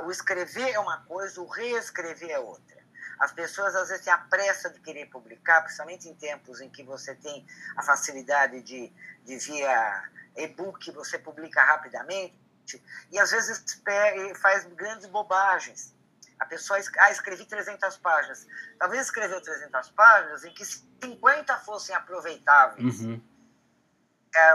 o 0.06 0.12
escrever 0.12 0.72
é 0.72 0.80
uma 0.80 0.98
coisa, 1.06 1.42
o 1.42 1.48
reescrever 1.48 2.30
é 2.30 2.40
outra. 2.40 2.84
As 3.20 3.32
pessoas 3.32 3.76
às 3.76 3.90
vezes 3.90 4.04
têm 4.04 4.14
a 4.14 4.18
pressa 4.18 4.70
de 4.70 4.80
querer 4.80 5.06
publicar, 5.06 5.62
principalmente 5.62 6.10
em 6.10 6.16
tempos 6.16 6.60
em 6.62 6.70
que 6.70 6.84
você 6.84 7.16
tem 7.16 7.46
a 7.78 7.84
facilidade 7.84 8.62
de, 8.62 8.92
de 9.24 9.38
via 9.38 10.10
e-book, 10.36 10.92
você 10.92 11.18
publica 11.18 11.64
rapidamente, 11.64 12.34
e 13.12 13.20
às 13.20 13.32
vezes 13.32 13.64
faz 14.42 14.66
grandes 14.66 15.06
bobagens. 15.06 15.93
A 16.44 16.46
pessoa, 16.46 16.78
ah, 17.00 17.10
escrevi 17.10 17.46
300 17.46 17.98
páginas. 18.00 18.46
Talvez 18.78 19.04
escreveu 19.04 19.40
300 19.40 19.92
páginas 19.92 20.44
em 20.44 20.54
que 20.54 20.66
50 20.66 21.56
fossem 21.60 21.96
aproveitáveis. 21.96 23.00
Uhum. 23.00 23.24
É, 24.36 24.50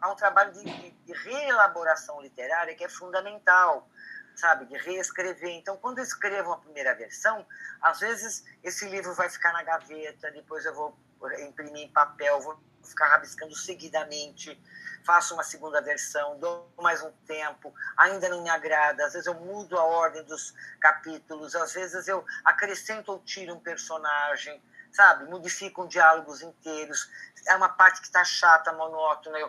há 0.00 0.10
um 0.10 0.16
trabalho 0.16 0.52
de, 0.52 0.90
de, 0.90 1.12
reelaboração 1.12 2.18
literária 2.22 2.74
que 2.74 2.82
é 2.82 2.88
fundamental, 2.88 3.86
sabe? 4.34 4.64
De 4.64 4.78
reescrever. 4.78 5.50
Então, 5.50 5.76
quando 5.76 5.98
eu 5.98 6.04
escrevo 6.04 6.48
uma 6.48 6.60
primeira 6.60 6.94
versão, 6.94 7.46
às 7.82 8.00
vezes 8.00 8.42
esse 8.62 8.88
livro 8.88 9.12
vai 9.12 9.28
ficar 9.28 9.52
na 9.52 9.62
gaveta, 9.62 10.30
depois 10.30 10.64
eu 10.64 10.74
vou 10.74 10.98
imprimir 11.46 11.82
em 11.82 11.92
papel, 11.92 12.40
vou 12.40 12.58
ficar 12.84 13.08
rabiscando 13.08 13.54
seguidamente 13.54 14.60
faço 15.04 15.34
uma 15.34 15.44
segunda 15.44 15.80
versão, 15.80 16.38
dou 16.38 16.72
mais 16.80 17.02
um 17.02 17.12
tempo, 17.26 17.72
ainda 17.96 18.28
não 18.28 18.42
me 18.42 18.48
agrada, 18.48 19.04
às 19.04 19.12
vezes 19.12 19.26
eu 19.26 19.34
mudo 19.34 19.78
a 19.78 19.84
ordem 19.84 20.24
dos 20.24 20.54
capítulos, 20.80 21.54
às 21.54 21.74
vezes 21.74 22.08
eu 22.08 22.24
acrescento 22.44 23.12
ou 23.12 23.18
tiro 23.20 23.54
um 23.54 23.60
personagem, 23.60 24.60
sabe? 24.90 25.28
Modifico 25.28 25.86
diálogos 25.86 26.40
inteiros. 26.40 27.10
É 27.46 27.54
uma 27.56 27.68
parte 27.68 28.00
que 28.00 28.06
está 28.06 28.24
chata, 28.24 28.72
monótona, 28.72 29.38
eu 29.38 29.48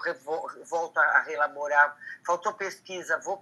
volto 0.66 0.98
a 0.98 1.22
reelaborar. 1.22 1.96
Faltou 2.26 2.54
pesquisa, 2.54 3.20
vou, 3.20 3.42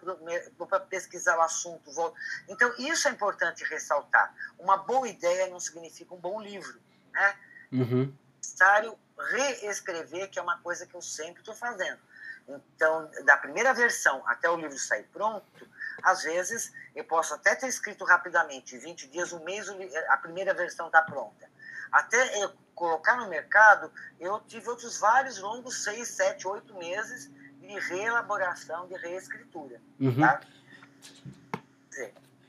vou 0.58 0.68
pesquisar 0.82 1.38
o 1.38 1.42
assunto. 1.42 1.92
Volto. 1.94 2.16
Então, 2.50 2.72
isso 2.78 3.08
é 3.08 3.12
importante 3.12 3.64
ressaltar. 3.64 4.36
Uma 4.60 4.78
boa 4.78 5.08
ideia 5.08 5.48
não 5.48 5.62
significa 5.62 6.14
um 6.14 6.20
bom 6.20 6.42
livro, 6.42 6.80
né? 7.14 7.36
Uhum. 7.72 8.14
necessário 8.38 9.00
reescrever, 9.17 10.30
que 10.30 10.39
é 10.39 10.41
uma 10.41 10.60
coisa 10.60 10.86
que 10.86 10.95
eu 10.95 11.02
sempre 11.02 11.41
estou 11.41 11.56
fazendo. 11.56 11.99
Então, 12.47 13.10
da 13.23 13.38
primeira 13.38 13.73
versão 13.73 14.21
até 14.28 14.49
o 14.49 14.58
livro 14.58 14.78
sair 14.78 15.04
pronto, 15.13 15.67
às 16.02 16.23
vezes 16.23 16.73
eu 16.93 17.04
posso 17.04 17.34
até 17.34 17.56
ter 17.56 17.67
escrito 17.67 18.04
rapidamente, 18.04 18.78
20 18.78 19.08
dias, 19.08 19.32
um 19.32 19.43
mês, 19.43 19.67
a 20.10 20.17
primeira 20.17 20.54
versão 20.54 20.88
está 20.88 21.02
pronta. 21.02 21.49
Até 21.91 22.43
eu 22.43 22.52
colocar 22.76 23.15
no 23.17 23.30
mercado, 23.30 23.91
eu 24.19 24.41
tive 24.41 24.67
outros 24.67 24.99
vários 24.99 25.39
longos, 25.39 25.84
6, 25.84 26.08
7, 26.08 26.47
8 26.47 26.73
meses 26.76 27.32
de 27.62 27.80
reelaboração, 27.80 28.88
de 28.88 28.95
reescritura. 28.95 29.80
Uhum. 29.99 30.19
Tá? 30.19 30.41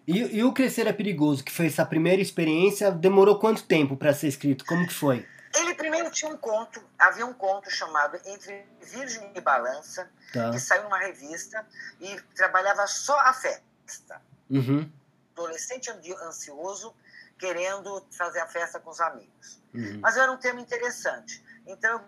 E, 0.07 0.39
e, 0.39 0.45
o 0.45 0.53
Crescer 0.53 0.87
é 0.87 0.93
Perigoso, 0.93 1.43
que 1.43 1.53
foi 1.53 1.67
essa 1.67 1.85
primeira 1.85 2.21
experiência, 2.21 2.91
demorou 2.91 3.39
quanto 3.39 3.65
tempo 3.65 3.97
para 3.97 4.13
ser 4.13 4.29
escrito? 4.29 4.65
Como 4.65 4.87
que 4.87 4.93
foi? 4.93 5.27
Ele 5.65 5.75
primeiro 5.75 6.11
tinha 6.11 6.31
um 6.31 6.37
conto, 6.37 6.83
havia 6.99 7.25
um 7.25 7.33
conto 7.33 7.71
chamado 7.71 8.21
Entre 8.25 8.67
Virgem 8.81 9.33
e 9.35 9.41
Balança, 9.41 10.11
tá. 10.33 10.51
que 10.51 10.61
saiu 10.61 10.85
numa 10.85 10.99
revista 10.99 11.67
e 12.01 12.21
trabalhava 12.35 12.87
só 12.87 13.19
a 13.21 13.33
festa. 13.33 14.21
Uhum. 14.51 14.91
Adolescente 15.33 15.91
ansioso, 16.23 16.95
querendo 17.39 18.07
fazer 18.11 18.41
a 18.41 18.47
festa 18.47 18.79
com 18.79 18.91
os 18.91 19.01
amigos. 19.01 19.63
Uhum. 19.73 20.01
Mas 20.01 20.17
era 20.17 20.31
um 20.31 20.37
tema 20.37 20.61
interessante. 20.61 21.43
Então, 21.67 22.05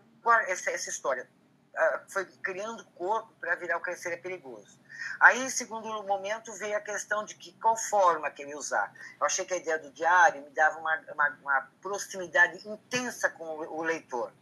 essa, 0.46 0.70
essa 0.70 0.90
história 0.90 1.28
uh, 1.74 2.00
foi 2.08 2.24
criando 2.42 2.84
corpo 2.94 3.32
para 3.40 3.54
virar 3.56 3.78
o 3.78 3.80
Crescer 3.80 4.12
é 4.12 4.16
Perigoso. 4.16 4.78
Aí, 5.20 5.42
em 5.42 5.50
segundo 5.50 6.02
momento, 6.04 6.52
veio 6.52 6.76
a 6.76 6.80
questão 6.80 7.24
de 7.24 7.35
que 7.35 7.52
qual 7.61 7.76
forma 7.76 8.30
que 8.30 8.42
eu 8.42 8.59
usar. 8.59 8.92
Eu 9.18 9.26
achei 9.26 9.44
que 9.44 9.54
a 9.54 9.56
ideia 9.56 9.78
do 9.78 9.90
diário 9.90 10.42
me 10.42 10.50
dava 10.50 10.78
uma, 10.78 11.00
uma, 11.12 11.28
uma 11.42 11.70
proximidade 11.80 12.68
intensa 12.68 13.30
com 13.30 13.44
o, 13.44 13.82
leitor. 13.82 14.32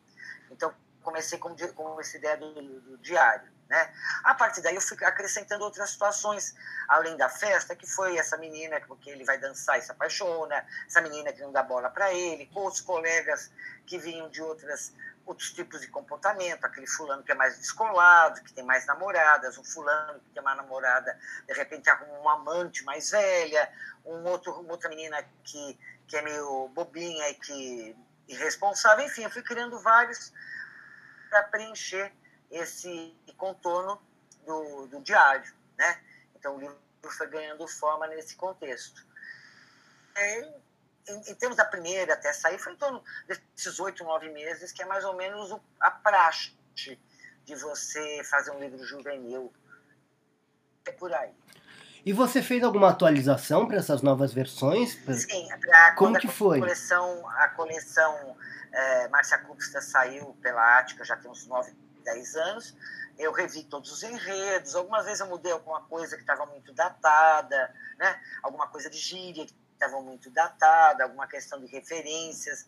Então, 0.50 0.72
comecei 1.02 1.38
com, 1.38 1.54
com 1.74 2.00
essa 2.00 2.16
ideia 2.16 2.36
do, 2.36 2.80
do, 2.80 2.98
diário. 2.98 3.52
Né? 3.68 3.94
A 4.24 4.34
partir 4.34 4.60
daí, 4.60 4.74
eu 4.74 4.80
fui 4.80 4.96
acrescentando 5.04 5.64
outras 5.64 5.90
situações, 5.90 6.54
além 6.88 7.16
da 7.16 7.28
festa, 7.28 7.74
que 7.74 7.86
foi 7.86 8.16
essa 8.18 8.36
menina 8.36 8.80
que 8.80 9.10
ele 9.10 9.24
vai 9.24 9.38
dançar 9.38 9.78
e 9.78 9.82
se 9.82 9.90
apaixona, 9.90 10.66
essa 10.86 11.00
menina 11.00 11.32
que 11.32 11.40
não 11.40 11.52
dá 11.52 11.62
bola 11.62 11.88
para 11.90 12.12
ele, 12.12 12.46
com 12.46 12.60
outros 12.60 12.82
colegas 12.82 13.50
que 13.86 13.98
vinham 13.98 14.28
de 14.28 14.42
outras 14.42 14.92
outros 15.26 15.52
tipos 15.52 15.80
de 15.80 15.88
comportamento, 15.88 16.64
aquele 16.64 16.86
fulano 16.86 17.22
que 17.22 17.32
é 17.32 17.34
mais 17.34 17.58
descolado, 17.58 18.42
que 18.42 18.52
tem 18.52 18.64
mais 18.64 18.86
namoradas, 18.86 19.56
um 19.56 19.64
fulano 19.64 20.20
que 20.20 20.30
tem 20.30 20.42
uma 20.42 20.54
namorada, 20.54 21.18
de 21.46 21.54
repente 21.54 21.88
arruma 21.88 22.18
uma 22.18 22.34
amante 22.34 22.84
mais 22.84 23.10
velha, 23.10 23.72
um 24.04 24.24
outro, 24.24 24.52
uma 24.60 24.72
outra 24.72 24.88
menina 24.88 25.22
que, 25.42 25.78
que 26.06 26.16
é 26.16 26.22
meio 26.22 26.68
bobinha 26.68 27.28
e 27.30 27.34
que 27.34 27.96
irresponsável, 28.28 29.04
enfim, 29.04 29.22
eu 29.22 29.30
fui 29.30 29.42
criando 29.42 29.78
vários 29.80 30.32
para 31.30 31.42
preencher 31.44 32.12
esse 32.50 33.14
contorno 33.36 34.00
do, 34.46 34.86
do 34.86 35.00
diário, 35.00 35.52
né? 35.76 36.00
Então 36.36 36.56
o 36.56 36.60
livro 36.60 36.78
foi 37.10 37.26
ganhando 37.28 37.66
forma 37.66 38.06
nesse 38.06 38.36
contexto. 38.36 39.04
É, 40.14 40.54
em, 41.08 41.30
em, 41.30 41.34
termos 41.34 41.56
da 41.56 41.64
primeira 41.64 42.14
até 42.14 42.32
sair, 42.32 42.58
foi 42.58 42.72
em 42.72 42.76
torno 42.76 43.02
desses 43.26 43.78
oito, 43.80 44.04
nove 44.04 44.28
meses, 44.30 44.72
que 44.72 44.82
é 44.82 44.86
mais 44.86 45.04
ou 45.04 45.14
menos 45.14 45.50
o, 45.50 45.60
a 45.80 45.90
praxe 45.90 46.52
de 47.44 47.54
você 47.56 48.22
fazer 48.24 48.50
um 48.50 48.58
livro 48.58 48.82
juvenil. 48.84 49.52
É 50.86 50.92
por 50.92 51.12
aí. 51.12 51.32
E 52.04 52.12
você 52.12 52.42
fez 52.42 52.62
alguma 52.62 52.90
atualização 52.90 53.66
para 53.66 53.78
essas 53.78 54.02
novas 54.02 54.32
versões? 54.32 54.92
Sim, 54.92 55.48
a, 55.72 55.92
como 55.92 56.18
que 56.18 56.28
foi? 56.28 56.58
A 56.58 56.60
coleção, 56.60 57.28
a 57.30 57.48
coleção 57.48 58.36
é, 58.70 59.08
Márcia 59.08 59.38
Cúpista 59.38 59.80
saiu 59.80 60.36
pela 60.42 60.78
Ática 60.78 61.04
já 61.04 61.16
tem 61.16 61.30
uns 61.30 61.46
9, 61.46 61.74
10 62.04 62.36
anos. 62.36 62.76
Eu 63.18 63.32
revi 63.32 63.62
todos 63.64 63.90
os 63.90 64.02
enredos. 64.02 64.74
Algumas 64.74 65.06
vezes 65.06 65.20
eu 65.20 65.28
mudei 65.28 65.52
alguma 65.52 65.80
coisa 65.82 66.16
que 66.16 66.22
estava 66.22 66.44
muito 66.44 66.74
datada, 66.74 67.74
né? 67.98 68.20
alguma 68.42 68.66
coisa 68.66 68.90
de 68.90 68.98
gíria 68.98 69.46
que 69.46 69.54
estavam 69.74 70.02
muito 70.02 70.30
datadas, 70.30 71.00
alguma 71.00 71.26
questão 71.26 71.60
de 71.60 71.66
referências. 71.66 72.66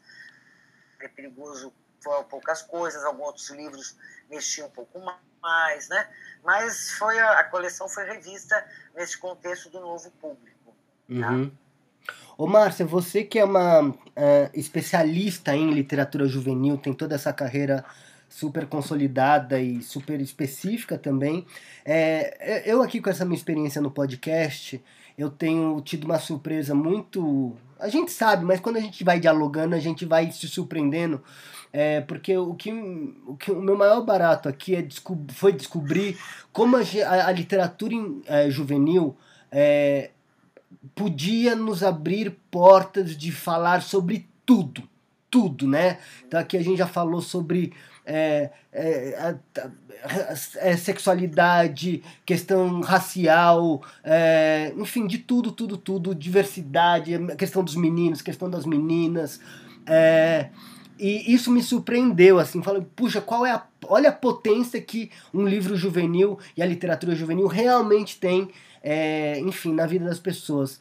É 1.00 1.08
perigoso 1.08 1.72
foram 2.00 2.24
poucas 2.24 2.62
coisas, 2.62 3.04
alguns 3.04 3.26
outros 3.26 3.50
livros 3.50 3.96
mexiam 4.30 4.68
um 4.68 4.70
pouco 4.70 5.00
mais, 5.42 5.88
né? 5.88 6.08
Mas 6.44 6.92
foi 6.92 7.18
a, 7.18 7.40
a 7.40 7.44
coleção 7.44 7.88
foi 7.88 8.04
revista 8.04 8.64
nesse 8.94 9.18
contexto 9.18 9.70
do 9.70 9.80
novo 9.80 10.10
público. 10.12 10.74
Tá? 11.08 11.30
Uhum. 11.30 11.52
Ô 12.38 12.46
Márcia, 12.46 12.84
você 12.84 13.24
que 13.24 13.38
é 13.38 13.44
uma 13.44 13.88
uh, 13.88 13.94
especialista 14.52 15.56
em 15.56 15.72
literatura 15.72 16.26
juvenil, 16.26 16.76
tem 16.76 16.92
toda 16.92 17.14
essa 17.14 17.32
carreira 17.32 17.84
super 18.28 18.66
consolidada 18.66 19.58
e 19.60 19.82
super 19.82 20.20
específica 20.20 20.98
também. 20.98 21.46
É, 21.84 22.62
eu 22.70 22.82
aqui 22.82 23.00
com 23.00 23.08
essa 23.08 23.24
minha 23.24 23.36
experiência 23.36 23.80
no 23.80 23.90
podcast, 23.90 24.82
eu 25.16 25.30
tenho 25.30 25.80
tido 25.80 26.04
uma 26.04 26.18
surpresa 26.18 26.74
muito. 26.74 27.54
A 27.78 27.88
gente 27.88 28.10
sabe, 28.12 28.44
mas 28.44 28.60
quando 28.60 28.76
a 28.76 28.80
gente 28.80 29.02
vai 29.04 29.18
dialogando, 29.18 29.74
a 29.74 29.78
gente 29.78 30.04
vai 30.04 30.30
se 30.30 30.48
surpreendendo. 30.48 31.22
É, 31.72 32.00
porque 32.00 32.36
o 32.36 32.54
que, 32.54 32.72
o 33.26 33.36
que 33.36 33.50
o 33.50 33.60
meu 33.60 33.76
maior 33.76 34.02
barato 34.02 34.48
aqui 34.48 34.74
é 34.74 34.86
foi 35.28 35.52
descobrir 35.52 36.18
como 36.52 36.76
a, 36.76 36.80
a, 36.80 37.26
a 37.28 37.32
literatura 37.32 37.94
é, 38.26 38.48
juvenil 38.48 39.16
é, 39.50 40.10
podia 40.94 41.54
nos 41.54 41.82
abrir 41.82 42.36
portas 42.50 43.16
de 43.16 43.30
falar 43.32 43.82
sobre 43.82 44.26
tudo, 44.44 44.82
tudo, 45.30 45.66
né? 45.66 45.98
Então 46.26 46.40
aqui 46.40 46.56
a 46.56 46.62
gente 46.62 46.78
já 46.78 46.86
falou 46.86 47.20
sobre 47.20 47.72
é, 48.06 48.50
é, 48.72 49.34
é, 50.58 50.76
sexualidade, 50.76 52.02
questão 52.24 52.80
racial, 52.80 53.82
é, 54.04 54.72
enfim, 54.76 55.06
de 55.08 55.18
tudo, 55.18 55.50
tudo, 55.50 55.76
tudo, 55.76 56.14
diversidade, 56.14 57.18
questão 57.36 57.64
dos 57.64 57.74
meninos, 57.74 58.22
questão 58.22 58.48
das 58.48 58.64
meninas. 58.64 59.40
É, 59.84 60.50
e 60.98 61.34
isso 61.34 61.50
me 61.50 61.62
surpreendeu, 61.62 62.38
assim, 62.38 62.62
falando, 62.62 62.86
puxa, 62.94 63.20
qual 63.20 63.44
é 63.44 63.50
a. 63.50 63.66
Olha 63.88 64.08
a 64.08 64.12
potência 64.12 64.80
que 64.80 65.10
um 65.32 65.46
livro 65.46 65.76
juvenil 65.76 66.38
e 66.56 66.62
a 66.62 66.66
literatura 66.66 67.14
juvenil 67.14 67.46
realmente 67.46 68.18
tem, 68.18 68.48
é, 68.82 69.38
enfim, 69.40 69.72
na 69.72 69.86
vida 69.86 70.04
das 70.04 70.18
pessoas. 70.18 70.80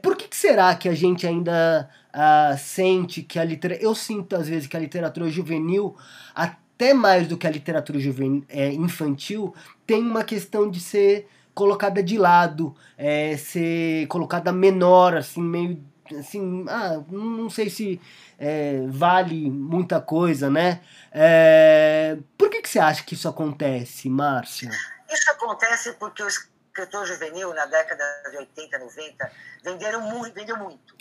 Por 0.00 0.16
que, 0.16 0.26
que, 0.26 0.36
será 0.36 0.74
que 0.74 0.88
a 0.88 0.94
gente 0.94 1.26
ainda 1.26 1.90
uh, 2.14 2.56
sente 2.58 3.22
que 3.22 3.38
a 3.38 3.44
literatura. 3.44 3.84
Eu 3.84 3.94
sinto 3.94 4.36
às 4.36 4.48
vezes 4.48 4.66
que 4.66 4.76
a 4.76 4.80
literatura 4.80 5.28
juvenil, 5.28 5.96
até 6.34 6.94
mais 6.94 7.26
do 7.26 7.36
que 7.36 7.46
a 7.46 7.50
literatura 7.50 7.98
juvenil, 7.98 8.44
é, 8.48 8.72
infantil, 8.72 9.54
tem 9.86 10.02
uma 10.02 10.24
questão 10.24 10.70
de 10.70 10.80
ser 10.80 11.28
colocada 11.54 12.02
de 12.02 12.16
lado, 12.16 12.74
é, 12.96 13.36
ser 13.36 14.06
colocada 14.06 14.52
menor, 14.52 15.16
assim, 15.16 15.42
meio 15.42 15.82
assim, 16.18 16.64
ah, 16.68 17.02
não 17.08 17.48
sei 17.48 17.70
se 17.70 18.00
é, 18.38 18.84
vale 18.88 19.50
muita 19.50 20.00
coisa, 20.00 20.50
né? 20.50 20.80
É, 21.12 22.16
por 22.36 22.50
que, 22.50 22.62
que 22.62 22.68
você 22.68 22.78
acha 22.78 23.04
que 23.04 23.14
isso 23.14 23.28
acontece, 23.28 24.08
Márcia? 24.08 24.70
Isso 25.08 25.30
acontece 25.30 25.92
porque 25.94 26.22
o 26.22 26.28
escritor 26.28 27.06
juvenil, 27.06 27.52
na 27.54 27.66
década 27.66 28.04
de 28.30 28.38
80, 28.38 28.78
90, 28.78 29.32
venderam 29.62 30.00
muito, 30.00 30.34
vendeu 30.34 30.56
muito. 30.56 30.99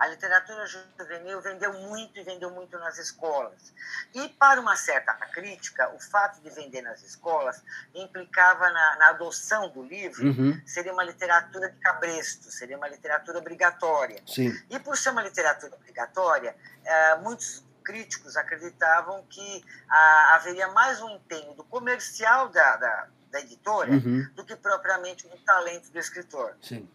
A 0.00 0.06
literatura 0.06 0.64
juvenil 0.66 1.42
vendeu 1.42 1.74
muito 1.74 2.18
e 2.18 2.22
vendeu 2.22 2.50
muito 2.50 2.78
nas 2.78 2.96
escolas. 2.96 3.70
E, 4.14 4.30
para 4.30 4.58
uma 4.58 4.74
certa 4.74 5.12
crítica, 5.12 5.94
o 5.94 6.00
fato 6.00 6.40
de 6.40 6.48
vender 6.48 6.80
nas 6.80 7.02
escolas 7.02 7.62
implicava 7.94 8.70
na, 8.70 8.96
na 8.96 9.08
adoção 9.10 9.68
do 9.68 9.82
livro, 9.82 10.26
uhum. 10.26 10.58
seria 10.64 10.90
uma 10.94 11.04
literatura 11.04 11.68
de 11.68 11.76
cabresto, 11.80 12.50
seria 12.50 12.78
uma 12.78 12.88
literatura 12.88 13.40
obrigatória. 13.40 14.22
Sim. 14.26 14.58
E, 14.70 14.78
por 14.78 14.96
ser 14.96 15.10
uma 15.10 15.22
literatura 15.22 15.74
obrigatória, 15.74 16.56
eh, 16.82 17.16
muitos 17.16 17.62
críticos 17.84 18.38
acreditavam 18.38 19.22
que 19.28 19.62
ah, 19.86 20.34
haveria 20.36 20.68
mais 20.68 21.02
um 21.02 21.10
empenho 21.10 21.52
do 21.52 21.64
comercial 21.64 22.48
da, 22.48 22.76
da, 22.76 23.08
da 23.30 23.40
editora 23.40 23.90
uhum. 23.90 24.26
do 24.34 24.46
que 24.46 24.56
propriamente 24.56 25.26
um 25.26 25.36
talento 25.44 25.90
do 25.90 25.98
escritor. 25.98 26.56
Sim. 26.62 26.88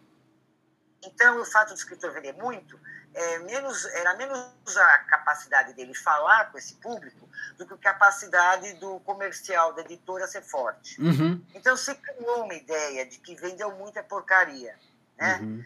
Então, 1.03 1.39
o 1.39 1.45
fato 1.45 1.69
do 1.69 1.75
escritor 1.75 2.11
vender 2.11 2.33
muito 2.33 2.79
é, 3.15 3.39
menos, 3.39 3.85
era 3.85 4.13
menos 4.15 4.77
a 4.77 4.97
capacidade 4.99 5.73
dele 5.73 5.95
falar 5.95 6.51
com 6.51 6.57
esse 6.57 6.75
público 6.75 7.29
do 7.57 7.65
que 7.65 7.73
a 7.73 7.77
capacidade 7.77 8.73
do 8.73 8.99
comercial, 8.99 9.73
da 9.73 9.81
editora 9.81 10.27
ser 10.27 10.41
forte. 10.41 11.01
Uhum. 11.01 11.41
Então, 11.53 11.77
se 11.77 11.95
criou 11.95 12.43
uma 12.43 12.53
ideia 12.53 13.05
de 13.05 13.17
que 13.19 13.33
vendeu 13.35 13.71
muita 13.71 14.03
porcaria. 14.03 14.77
Né? 15.17 15.39
Uhum. 15.41 15.65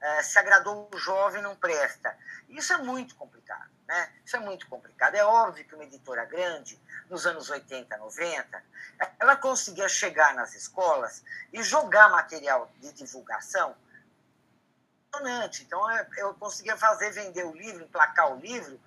É, 0.00 0.22
se 0.22 0.38
agradou 0.38 0.88
o 0.92 0.96
jovem, 0.96 1.42
não 1.42 1.56
presta. 1.56 2.16
Isso 2.48 2.72
é 2.72 2.78
muito 2.78 3.16
complicado. 3.16 3.68
Né? 3.88 4.12
Isso 4.24 4.36
é 4.36 4.40
muito 4.40 4.68
complicado. 4.68 5.16
É 5.16 5.24
óbvio 5.24 5.64
que 5.64 5.74
uma 5.74 5.84
editora 5.84 6.24
grande, 6.24 6.80
nos 7.10 7.26
anos 7.26 7.50
80, 7.50 7.96
90, 7.96 8.62
ela 9.18 9.34
conseguia 9.36 9.88
chegar 9.88 10.32
nas 10.34 10.54
escolas 10.54 11.24
e 11.52 11.60
jogar 11.60 12.08
material 12.08 12.70
de 12.80 12.92
divulgação 12.92 13.74
impressionante. 15.14 15.62
Então, 15.62 15.90
é, 15.90 16.06
eu 16.18 16.34
conseguia 16.34 16.76
fazer, 16.76 17.10
vender 17.10 17.44
o 17.44 17.54
livro, 17.54 17.84
emplacar 17.84 18.32
o 18.32 18.40
livro, 18.40 18.80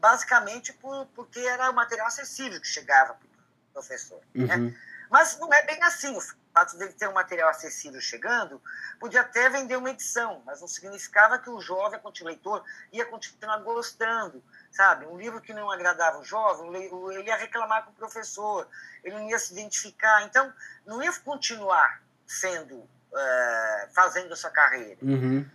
basicamente 0.00 0.72
por, 0.74 1.06
porque 1.14 1.40
era 1.40 1.70
o 1.70 1.74
material 1.74 2.06
acessível 2.06 2.60
que 2.60 2.66
chegava 2.66 3.14
para 3.14 3.26
o 3.26 3.72
professor. 3.72 4.20
Né? 4.34 4.56
Uhum. 4.56 4.66
Né? 4.66 4.78
Mas 5.10 5.38
não 5.38 5.52
é 5.52 5.62
bem 5.62 5.82
assim. 5.82 6.16
O 6.16 6.20
fato 6.54 6.76
dele 6.76 6.92
ter 6.92 7.08
um 7.08 7.12
material 7.12 7.48
acessível 7.48 8.00
chegando, 8.00 8.62
podia 9.00 9.22
até 9.22 9.48
vender 9.48 9.76
uma 9.76 9.90
edição, 9.90 10.42
mas 10.44 10.60
não 10.60 10.68
significava 10.68 11.38
que 11.38 11.48
o 11.48 11.60
jovem, 11.60 12.00
o 12.02 12.24
leitor, 12.24 12.62
ia 12.92 13.06
continuar 13.06 13.58
gostando, 13.58 14.42
sabe? 14.70 15.06
Um 15.06 15.16
livro 15.16 15.40
que 15.40 15.54
não 15.54 15.70
agradava 15.70 16.18
o 16.18 16.24
jovem, 16.24 16.74
ele 16.74 17.28
ia 17.28 17.36
reclamar 17.36 17.84
com 17.84 17.90
o 17.90 17.94
professor, 17.94 18.68
ele 19.02 19.16
não 19.16 19.28
ia 19.28 19.38
se 19.38 19.52
identificar. 19.52 20.22
Então, 20.24 20.52
não 20.84 21.02
ia 21.02 21.12
continuar 21.20 22.02
sendo 22.26 22.88
é, 23.14 23.88
fazendo 23.94 24.32
essa 24.32 24.50
carreira. 24.50 24.98
Uhum. 25.02 25.48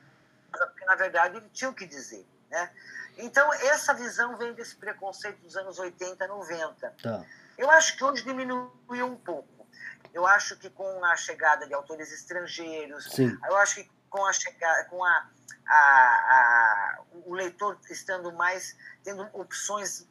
Porque, 0.52 0.86
na 0.86 0.96
verdade, 0.96 1.38
ele 1.38 1.50
tinha 1.50 1.70
o 1.70 1.74
que 1.74 1.86
dizer. 1.86 2.26
Né? 2.50 2.72
Então, 3.18 3.52
essa 3.54 3.94
visão 3.94 4.38
vem 4.38 4.54
desse 4.54 4.76
preconceito 4.76 5.40
dos 5.42 5.56
anos 5.58 5.80
80, 5.80 6.28
90. 6.28 6.96
Tá. 7.02 7.26
Eu 7.58 7.70
acho 7.72 7.98
que 7.98 8.04
hoje 8.04 8.24
diminuiu 8.24 9.06
um 9.06 9.18
pouco. 9.18 9.68
Eu 10.14 10.26
acho 10.26 10.58
que 10.58 10.70
com 10.70 11.04
a 11.06 11.16
chegada 11.16 11.68
de 11.68 11.74
autores 11.74 12.12
estrangeiros, 12.12 13.06
Sim. 13.06 13.38
eu 13.46 13.58
acho 13.58 13.76
que 13.76 13.92
com 14.10 14.26
a 14.26 14.34
chegada, 14.34 14.86
com 14.86 15.04
a, 15.04 15.30
a, 15.68 15.76
a, 15.76 17.02
o 17.26 17.34
leitor 17.34 17.78
estando 17.90 18.32
mais 18.32 18.76
tendo 19.04 19.28
opções 19.34 20.08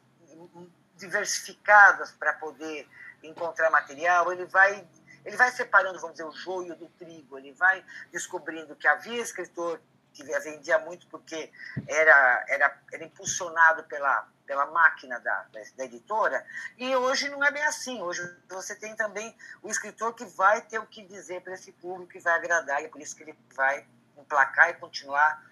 diversificadas 0.95 2.11
para 2.11 2.33
poder 2.33 2.87
encontrar 3.23 3.69
material, 3.69 4.31
ele 4.31 4.45
vai 4.45 4.87
ele 5.27 5.35
vai 5.35 5.51
separando, 5.51 5.99
vamos 5.99 6.13
dizer, 6.15 6.23
o 6.23 6.31
joio 6.31 6.73
do 6.77 6.87
trigo, 6.91 7.37
ele 7.37 7.51
vai 7.51 7.83
descobrindo 8.13 8.77
que 8.77 8.87
havia 8.87 9.21
escritor 9.21 9.77
que 10.13 10.23
vendia 10.23 10.79
muito 10.79 11.05
porque 11.07 11.51
era, 11.85 12.45
era, 12.47 12.81
era 12.93 13.03
impulsionado 13.03 13.83
pela, 13.83 14.25
pela 14.45 14.65
máquina 14.67 15.19
da, 15.19 15.45
da, 15.75 15.83
editora, 15.83 16.45
e 16.77 16.95
hoje 16.95 17.27
não 17.27 17.43
é 17.43 17.51
bem 17.51 17.61
assim. 17.63 18.01
Hoje 18.01 18.21
você 18.47 18.73
tem 18.73 18.95
também 18.95 19.37
o 19.61 19.69
escritor 19.69 20.15
que 20.15 20.23
vai 20.23 20.61
ter 20.61 20.79
o 20.79 20.87
que 20.87 21.03
dizer 21.03 21.41
para 21.41 21.53
esse 21.53 21.73
público, 21.73 22.13
que 22.13 22.19
vai 22.19 22.33
agradar, 22.33 22.81
e 22.81 22.85
é 22.85 22.87
por 22.87 23.01
isso 23.01 23.13
que 23.13 23.23
ele 23.23 23.37
vai 23.53 23.85
emplacar 24.17 24.69
e 24.69 24.75
continuar 24.75 25.45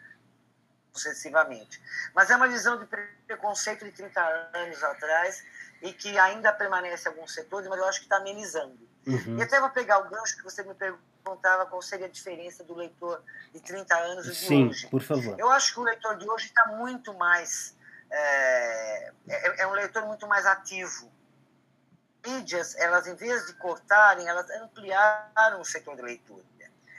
sucessivamente. 0.93 1.83
Mas 2.13 2.29
é 2.29 2.35
uma 2.38 2.47
visão 2.47 2.79
de 2.79 2.88
preconceito 3.27 3.83
de 3.83 3.91
30 3.91 4.21
anos 4.53 4.81
atrás 4.85 5.45
e 5.81 5.91
que 5.91 6.17
ainda 6.17 6.53
permanece 6.53 7.09
em 7.09 7.11
alguns 7.11 7.33
setores, 7.33 7.67
mas 7.67 7.77
eu 7.77 7.85
acho 7.85 7.99
que 7.99 8.05
está 8.05 8.17
amenizando. 8.17 8.94
Uhum. 9.07 9.37
E 9.37 9.43
até 9.43 9.59
vou 9.59 9.69
pegar 9.69 9.99
o 9.99 10.09
gancho 10.09 10.37
que 10.37 10.43
você 10.43 10.63
me 10.63 10.73
perguntava 10.73 11.65
qual 11.67 11.81
seria 11.81 12.07
a 12.07 12.09
diferença 12.09 12.63
do 12.63 12.73
leitor 12.73 13.23
de 13.53 13.59
30 13.59 13.95
anos 13.95 14.25
e 14.25 14.29
de 14.31 14.35
Sim, 14.35 14.67
hoje. 14.69 14.87
por 14.87 15.01
favor. 15.01 15.39
Eu 15.39 15.49
acho 15.51 15.73
que 15.73 15.79
o 15.79 15.83
leitor 15.83 16.17
de 16.17 16.27
hoje 16.27 16.45
está 16.45 16.67
muito 16.67 17.13
mais. 17.13 17.75
É, 18.09 19.11
é, 19.27 19.61
é, 19.61 19.67
um 19.67 19.71
leitor 19.71 20.05
muito 20.05 20.27
mais 20.27 20.45
ativo. 20.45 21.11
Mídias, 22.25 22.75
elas, 22.75 23.05
em 23.05 23.15
vez 23.15 23.45
de 23.45 23.53
cortarem, 23.53 24.27
elas 24.27 24.49
ampliaram 24.49 25.61
o 25.61 25.65
setor 25.65 25.95
de 25.95 26.01
leitura. 26.01 26.43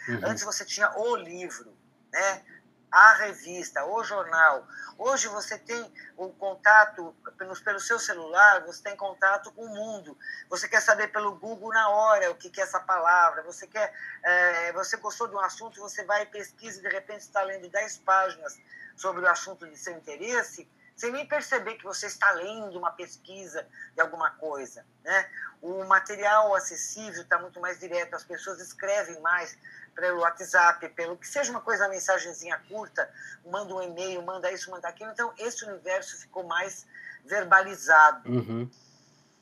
Uhum. 0.09 0.21
Antes 0.25 0.45
você 0.45 0.65
tinha 0.65 0.89
o 0.97 1.17
livro, 1.17 1.77
né? 2.13 2.45
A 2.91 3.15
revista, 3.15 3.85
o 3.85 4.03
jornal. 4.03 4.67
Hoje 4.99 5.29
você 5.29 5.59
tem 5.59 5.93
o 6.17 6.31
contato 6.31 7.15
pelo, 7.37 7.61
pelo 7.63 7.81
seu 7.81 7.99
celular, 7.99 8.65
você 8.65 8.83
tem 8.83 8.97
contato 8.97 9.53
com 9.53 9.65
o 9.65 9.69
mundo. 9.69 10.17
Você 10.49 10.69
quer 10.69 10.81
saber 10.81 11.09
pelo 11.09 11.37
Google 11.37 11.71
na 11.71 11.89
hora 11.89 12.31
o 12.31 12.35
que, 12.35 12.49
que 12.49 12.61
é 12.61 12.65
essa 12.65 12.81
palavra. 12.81 13.43
Você 13.43 13.67
quer, 13.67 13.93
é, 14.23 14.73
você 14.73 14.97
gostou 14.97 15.29
de 15.29 15.35
um 15.35 15.41
assunto, 15.41 15.81
você 15.81 16.05
vai 16.05 16.23
e 16.23 16.27
pesquisa 16.27 16.79
e 16.79 16.83
de 16.83 16.89
repente 16.89 17.21
está 17.21 17.43
lendo 17.43 17.69
10 17.69 17.99
páginas 17.99 18.59
sobre 18.97 19.23
o 19.23 19.29
assunto 19.29 19.69
de 19.69 19.77
seu 19.77 19.93
interesse, 19.95 20.69
sem 20.97 21.13
nem 21.13 21.27
perceber 21.27 21.75
que 21.75 21.85
você 21.85 22.07
está 22.07 22.31
lendo 22.33 22.79
uma 22.79 22.91
pesquisa 22.91 23.69
de 23.95 24.01
alguma 24.01 24.31
coisa. 24.31 24.85
Né? 25.05 25.31
O 25.61 25.85
material 25.85 26.55
acessível 26.55 27.23
está 27.23 27.39
muito 27.39 27.61
mais 27.61 27.79
direto, 27.79 28.17
as 28.17 28.25
pessoas 28.25 28.59
escrevem 28.61 29.21
mais 29.21 29.59
pelo 29.95 30.21
WhatsApp, 30.21 30.89
pelo 30.91 31.17
que 31.17 31.29
seja 31.29 31.51
uma 31.51 31.61
coisa, 31.61 31.85
uma 31.85 31.91
mensagenzinha 31.91 32.59
curta, 32.69 33.11
manda 33.45 33.75
um 33.75 33.83
e-mail, 33.83 34.23
manda 34.23 34.51
isso, 34.51 34.71
manda 34.71 34.89
aquilo. 34.89 35.11
Então, 35.11 35.33
esse 35.39 35.65
universo 35.65 36.19
ficou 36.19 36.45
mais 36.45 36.87
verbalizado, 37.25 38.29
uhum. 38.31 38.71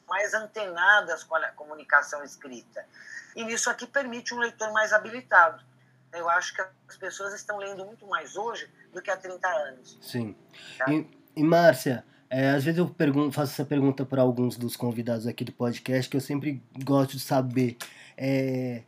mais 0.09 0.35
antenadas 0.35 1.23
com 1.23 1.37
a 1.37 1.49
comunicação 1.53 2.23
escrita. 2.25 2.85
E 3.37 3.43
isso 3.53 3.71
aqui 3.71 3.87
permite 3.87 4.35
um 4.35 4.39
leitor 4.39 4.73
mais 4.73 4.93
habilitado. 4.93 5.63
Eu 6.13 6.29
acho 6.29 6.55
que 6.55 6.63
as 6.89 6.97
pessoas 6.97 7.35
estão 7.35 7.59
lendo 7.59 7.85
muito 7.85 8.07
mais 8.07 8.37
hoje 8.37 8.73
do 8.93 9.03
que 9.03 9.11
há 9.11 9.17
30 9.17 9.49
anos. 9.49 9.99
Sim. 10.01 10.37
Tá? 10.79 10.93
E, 10.93 11.24
e 11.37 11.43
Márcia, 11.43 12.05
é, 12.31 12.51
às 12.51 12.65
vezes 12.65 12.79
eu 12.79 12.89
pergunto, 12.89 13.33
faço 13.33 13.53
essa 13.53 13.65
pergunta 13.65 14.05
para 14.05 14.23
alguns 14.23 14.57
dos 14.57 14.77
convidados 14.77 15.27
aqui 15.27 15.45
do 15.45 15.53
podcast, 15.53 16.11
que 16.11 16.17
eu 16.17 16.21
sempre 16.21 16.63
gosto 16.85 17.13
de 17.13 17.21
saber. 17.21 17.77
É, 18.17 18.83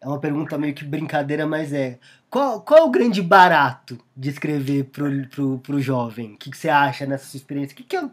é 0.00 0.06
uma 0.06 0.18
pergunta 0.18 0.58
meio 0.58 0.74
que 0.74 0.84
brincadeira, 0.84 1.46
mas 1.46 1.72
é. 1.72 1.98
Qual, 2.28 2.60
qual 2.62 2.80
é 2.80 2.82
o 2.82 2.90
grande 2.90 3.22
barato 3.22 3.98
de 4.16 4.30
escrever 4.30 4.84
pro, 4.84 5.26
pro, 5.28 5.58
pro 5.58 5.80
jovem? 5.80 6.34
O 6.34 6.36
que, 6.36 6.50
que 6.50 6.56
você 6.56 6.68
acha 6.68 7.06
nessa 7.06 7.26
sua 7.26 7.38
experiência? 7.38 7.74
O 7.74 7.76
que, 7.76 7.84
que, 7.84 7.96
é, 7.96 8.08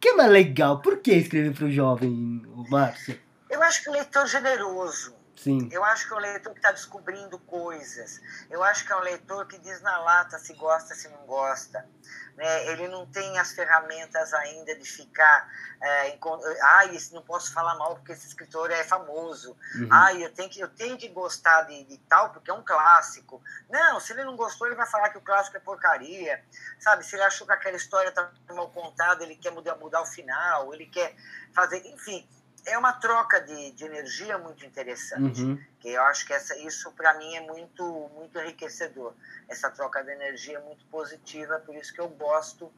que 0.00 0.08
é 0.08 0.14
mais 0.14 0.30
legal? 0.30 0.80
Por 0.80 0.98
que 0.98 1.12
escrever 1.12 1.52
pro 1.52 1.70
jovem, 1.70 2.42
Márcio? 2.70 3.18
Eu 3.50 3.62
acho 3.62 3.82
que 3.82 3.90
o 3.90 3.92
leitor 3.92 4.26
generoso. 4.26 5.17
Sim. 5.38 5.68
Eu 5.70 5.84
acho 5.84 6.08
que 6.08 6.14
é 6.14 6.16
o 6.16 6.20
leitor 6.20 6.52
que 6.52 6.58
está 6.58 6.72
descobrindo 6.72 7.38
coisas. 7.38 8.20
Eu 8.50 8.62
acho 8.64 8.84
que 8.84 8.92
é 8.92 8.96
o 8.96 9.00
leitor 9.00 9.46
que 9.46 9.56
diz 9.58 9.80
na 9.82 9.98
lata 9.98 10.36
se 10.36 10.52
gosta, 10.54 10.96
se 10.96 11.08
não 11.08 11.24
gosta. 11.26 11.88
Né? 12.36 12.66
Ele 12.66 12.88
não 12.88 13.06
tem 13.06 13.38
as 13.38 13.52
ferramentas 13.52 14.34
ainda 14.34 14.74
de 14.74 14.84
ficar. 14.84 15.48
É, 15.80 16.08
em, 16.08 16.20
ai, 16.62 16.98
não 17.12 17.22
posso 17.22 17.52
falar 17.52 17.76
mal 17.76 17.94
porque 17.94 18.10
esse 18.10 18.26
escritor 18.26 18.72
é 18.72 18.82
famoso. 18.82 19.56
Uhum. 19.76 19.88
Ai, 19.92 20.24
eu 20.24 20.34
tenho, 20.34 20.50
que, 20.50 20.60
eu 20.60 20.68
tenho 20.68 20.98
que 20.98 21.08
gostar 21.08 21.62
de, 21.62 21.84
de, 21.84 21.98
tal 21.98 22.30
porque 22.30 22.50
é 22.50 22.54
um 22.54 22.64
clássico. 22.64 23.40
Não, 23.70 24.00
se 24.00 24.12
ele 24.12 24.24
não 24.24 24.36
gostou, 24.36 24.66
ele 24.66 24.74
vai 24.74 24.86
falar 24.86 25.10
que 25.10 25.18
o 25.18 25.22
clássico 25.22 25.56
é 25.56 25.60
porcaria. 25.60 26.44
Sabe? 26.80 27.06
Se 27.06 27.14
ele 27.14 27.22
achou 27.22 27.46
que 27.46 27.52
aquela 27.52 27.76
história 27.76 28.08
está 28.08 28.28
mal 28.50 28.70
contada, 28.70 29.22
ele 29.22 29.36
quer 29.36 29.52
mudar, 29.52 29.76
mudar 29.76 30.02
o 30.02 30.06
final, 30.06 30.74
ele 30.74 30.86
quer 30.86 31.14
fazer. 31.54 31.86
Enfim 31.86 32.28
é 32.70 32.78
uma 32.78 32.92
troca 32.92 33.40
de, 33.40 33.72
de 33.72 33.84
energia 33.84 34.38
muito 34.38 34.64
interessante. 34.64 35.42
Uhum. 35.42 35.58
Que 35.80 35.88
eu 35.88 36.02
acho 36.02 36.26
que 36.26 36.32
essa, 36.32 36.56
isso, 36.58 36.90
para 36.92 37.14
mim, 37.18 37.34
é 37.34 37.40
muito, 37.40 38.10
muito 38.14 38.38
enriquecedor. 38.38 39.12
Essa 39.48 39.70
troca 39.70 40.02
de 40.02 40.10
energia 40.10 40.58
é 40.58 40.60
muito 40.60 40.84
positiva, 40.86 41.58
por 41.58 41.74
isso 41.74 41.92
que 41.92 42.00
eu 42.00 42.08
gosto 42.08 42.70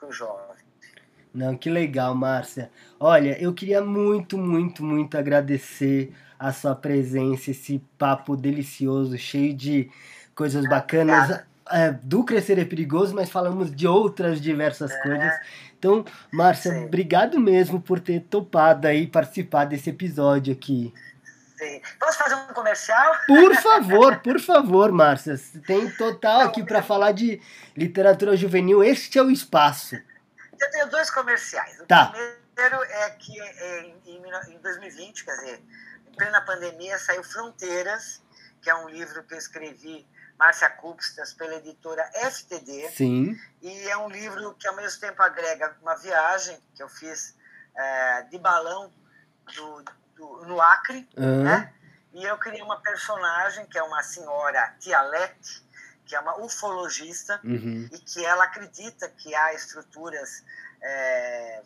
do 0.00 0.12
jovem. 0.12 0.56
Não, 1.32 1.56
que 1.56 1.68
legal, 1.68 2.14
Márcia. 2.14 2.70
Olha, 2.98 3.40
eu 3.40 3.52
queria 3.54 3.82
muito, 3.82 4.38
muito, 4.38 4.82
muito 4.82 5.16
agradecer 5.16 6.12
a 6.38 6.52
sua 6.52 6.74
presença, 6.74 7.50
esse 7.50 7.82
papo 7.98 8.36
delicioso, 8.36 9.18
cheio 9.18 9.54
de 9.54 9.90
coisas 10.34 10.66
bacanas. 10.68 11.44
É, 11.70 11.90
do 11.92 12.24
Crescer 12.24 12.58
é 12.58 12.64
Perigoso, 12.64 13.14
mas 13.14 13.28
falamos 13.28 13.74
de 13.74 13.86
outras 13.86 14.40
diversas 14.40 14.90
é. 14.90 15.02
coisas. 15.02 15.34
Então, 15.78 16.04
Márcia, 16.32 16.72
Sim. 16.72 16.86
obrigado 16.86 17.38
mesmo 17.38 17.80
por 17.80 18.00
ter 18.00 18.20
topado 18.20 18.88
aí 18.88 19.06
participar 19.06 19.64
desse 19.64 19.90
episódio 19.90 20.52
aqui. 20.52 20.92
Sim. 21.56 21.80
Posso 21.98 22.18
fazer 22.18 22.34
um 22.34 22.46
comercial? 22.48 23.14
Por 23.26 23.54
favor, 23.56 24.18
por 24.22 24.40
favor, 24.40 24.92
Márcia. 24.92 25.40
Tem 25.66 25.90
total 25.92 26.42
aqui 26.42 26.64
para 26.64 26.82
falar 26.82 27.12
de 27.12 27.40
literatura 27.76 28.36
juvenil. 28.36 28.82
Este 28.82 29.18
é 29.18 29.22
o 29.22 29.30
espaço. 29.30 29.96
Eu 30.60 30.70
tenho 30.70 30.90
dois 30.90 31.10
comerciais. 31.10 31.80
O 31.80 31.86
tá. 31.86 32.12
primeiro 32.12 32.82
é 32.84 33.10
que 33.10 33.32
em 34.48 34.58
2020, 34.60 35.24
quer 35.24 35.34
dizer, 35.36 35.62
em 36.08 36.16
plena 36.16 36.40
pandemia, 36.40 36.98
saiu 36.98 37.22
Fronteiras, 37.22 38.22
que 38.60 38.68
é 38.68 38.74
um 38.74 38.88
livro 38.88 39.22
que 39.24 39.34
eu 39.34 39.38
escrevi 39.38 40.06
Márcia 40.38 40.70
Cupstas, 40.70 41.32
pela 41.32 41.56
editora 41.56 42.08
FTD. 42.14 42.88
Sim. 42.90 43.36
E 43.60 43.88
é 43.88 43.96
um 43.96 44.08
livro 44.08 44.54
que, 44.54 44.68
ao 44.68 44.76
mesmo 44.76 45.00
tempo, 45.00 45.20
agrega 45.20 45.76
uma 45.82 45.96
viagem 45.96 46.56
que 46.74 46.82
eu 46.82 46.88
fiz 46.88 47.36
é, 47.74 48.22
de 48.22 48.38
balão 48.38 48.92
do, 49.54 49.84
do, 50.14 50.46
no 50.46 50.60
Acre, 50.60 51.08
uhum. 51.16 51.42
né? 51.42 51.74
E 52.12 52.24
eu 52.24 52.38
criei 52.38 52.62
uma 52.62 52.80
personagem, 52.80 53.66
que 53.66 53.76
é 53.76 53.82
uma 53.82 54.02
senhora 54.02 54.74
Tialete, 54.78 55.66
que 56.06 56.14
é 56.14 56.20
uma 56.20 56.38
ufologista, 56.38 57.40
uhum. 57.44 57.88
e 57.92 57.98
que 57.98 58.24
ela 58.24 58.44
acredita 58.44 59.08
que 59.08 59.34
há 59.34 59.52
estruturas 59.52 60.44
é, 60.80 61.62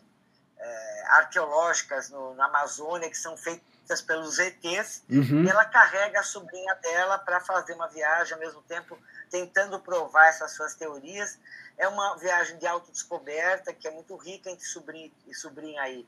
é, 0.57 1.03
arqueológicas 1.09 2.09
no, 2.09 2.33
na 2.35 2.45
Amazônia 2.45 3.09
que 3.09 3.17
são 3.17 3.37
feitas 3.37 3.72
feitas 3.83 4.01
pelos 4.01 4.39
ETs, 4.39 5.03
uhum. 5.09 5.43
e 5.43 5.49
ela 5.49 5.65
carrega 5.65 6.21
a 6.21 6.23
sobrinha 6.23 6.73
dela 6.75 7.19
para 7.19 7.39
fazer 7.41 7.73
uma 7.73 7.87
viagem, 7.87 8.33
ao 8.33 8.39
mesmo 8.39 8.61
tempo 8.63 8.97
tentando 9.29 9.79
provar 9.79 10.27
essas 10.27 10.51
suas 10.51 10.73
teorias. 10.75 11.37
É 11.77 11.87
uma 11.87 12.17
viagem 12.17 12.57
de 12.57 12.65
autodescoberta, 12.65 13.73
que 13.73 13.87
é 13.87 13.91
muito 13.91 14.15
rica 14.15 14.49
entre 14.49 14.65
sobrinho 14.65 15.11
e 15.27 15.33
sobrinha 15.33 15.87
e, 15.89 16.07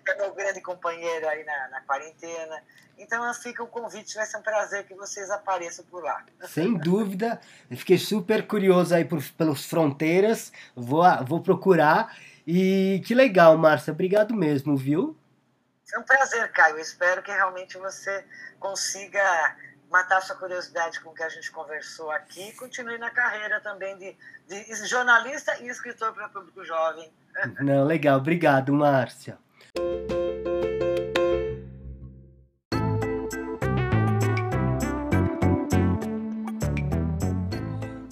que 0.04 0.10
é 0.10 0.14
meu 0.16 0.34
grande 0.34 0.60
companheiro 0.60 1.28
aí 1.28 1.44
na, 1.44 1.68
na 1.68 1.80
quarentena. 1.82 2.62
Então 2.98 3.32
fica 3.34 3.62
o 3.62 3.66
convite, 3.66 4.14
vai 4.14 4.26
ser 4.26 4.36
um 4.36 4.42
prazer 4.42 4.84
que 4.84 4.94
vocês 4.94 5.30
apareçam 5.30 5.84
por 5.86 6.04
lá. 6.04 6.24
Sem 6.44 6.74
dúvida, 6.74 7.40
eu 7.70 7.76
fiquei 7.76 7.98
super 7.98 8.46
curioso 8.46 8.94
aí 8.94 9.04
por, 9.04 9.22
pelas 9.32 9.64
fronteiras, 9.64 10.52
vou, 10.76 11.04
vou 11.24 11.40
procurar. 11.42 12.16
E 12.46 13.02
que 13.06 13.14
legal, 13.14 13.56
Márcia, 13.56 13.92
obrigado 13.92 14.34
mesmo, 14.34 14.76
viu? 14.76 15.16
É 15.94 15.98
um 15.98 16.02
prazer, 16.02 16.50
Caio. 16.52 16.78
Espero 16.78 17.22
que 17.22 17.30
realmente 17.30 17.76
você 17.76 18.24
consiga 18.58 19.56
matar 19.92 20.22
sua 20.22 20.34
curiosidade 20.36 20.98
com 21.00 21.10
o 21.10 21.14
que 21.14 21.22
a 21.22 21.28
gente 21.28 21.50
conversou 21.52 22.10
aqui 22.10 22.50
continue 22.54 22.96
na 22.96 23.10
carreira 23.10 23.60
também 23.60 23.96
de, 23.98 24.16
de 24.48 24.86
jornalista 24.86 25.54
e 25.60 25.68
escritor 25.68 26.14
para 26.14 26.30
público 26.30 26.64
jovem. 26.64 27.12
Não, 27.60 27.84
legal. 27.84 28.18
Obrigado, 28.18 28.72
Márcia. 28.72 29.36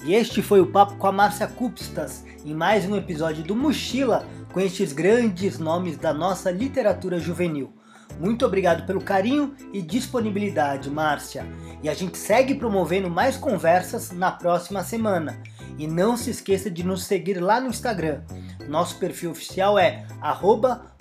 E 0.05 0.15
este 0.15 0.43
foi 0.43 0.61
o 0.61 0.71
papo 0.71 0.97
com 0.97 1.07
a 1.07 1.13
Márcia 1.13 1.47
Cupstas 1.47 2.25
em 2.45 2.53
mais 2.53 2.85
um 2.85 2.97
episódio 2.97 3.43
do 3.43 3.57
Mochila 3.57 4.27
com 4.53 4.61
estes 4.61 4.93
grandes 4.93 5.59
nomes 5.59 5.97
da 5.97 6.13
nossa 6.13 6.51
literatura 6.51 7.19
juvenil. 7.19 7.73
Muito 8.21 8.45
obrigado 8.45 8.87
pelo 8.87 9.01
carinho 9.01 9.55
e 9.73 9.81
disponibilidade, 9.81 10.91
Márcia. 10.91 11.47
E 11.83 11.89
a 11.89 11.95
gente 11.95 12.19
segue 12.19 12.55
promovendo 12.55 13.09
mais 13.09 13.39
conversas 13.39 14.11
na 14.11 14.31
próxima 14.31 14.85
semana. 14.85 15.43
E 15.79 15.87
não 15.87 16.19
se 16.19 16.29
esqueça 16.29 16.71
de 16.71 16.85
nos 16.85 17.05
seguir 17.05 17.41
lá 17.41 17.59
no 17.59 17.69
Instagram. 17.69 18.21
Nosso 18.69 18.99
perfil 18.99 19.31
oficial 19.31 19.79
é 19.79 20.07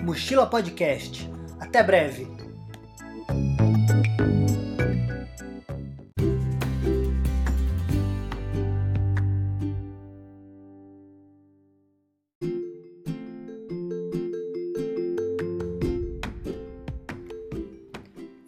@mochilapodcast. 0.01 1.29
Até 1.59 1.83
breve. 1.83 2.38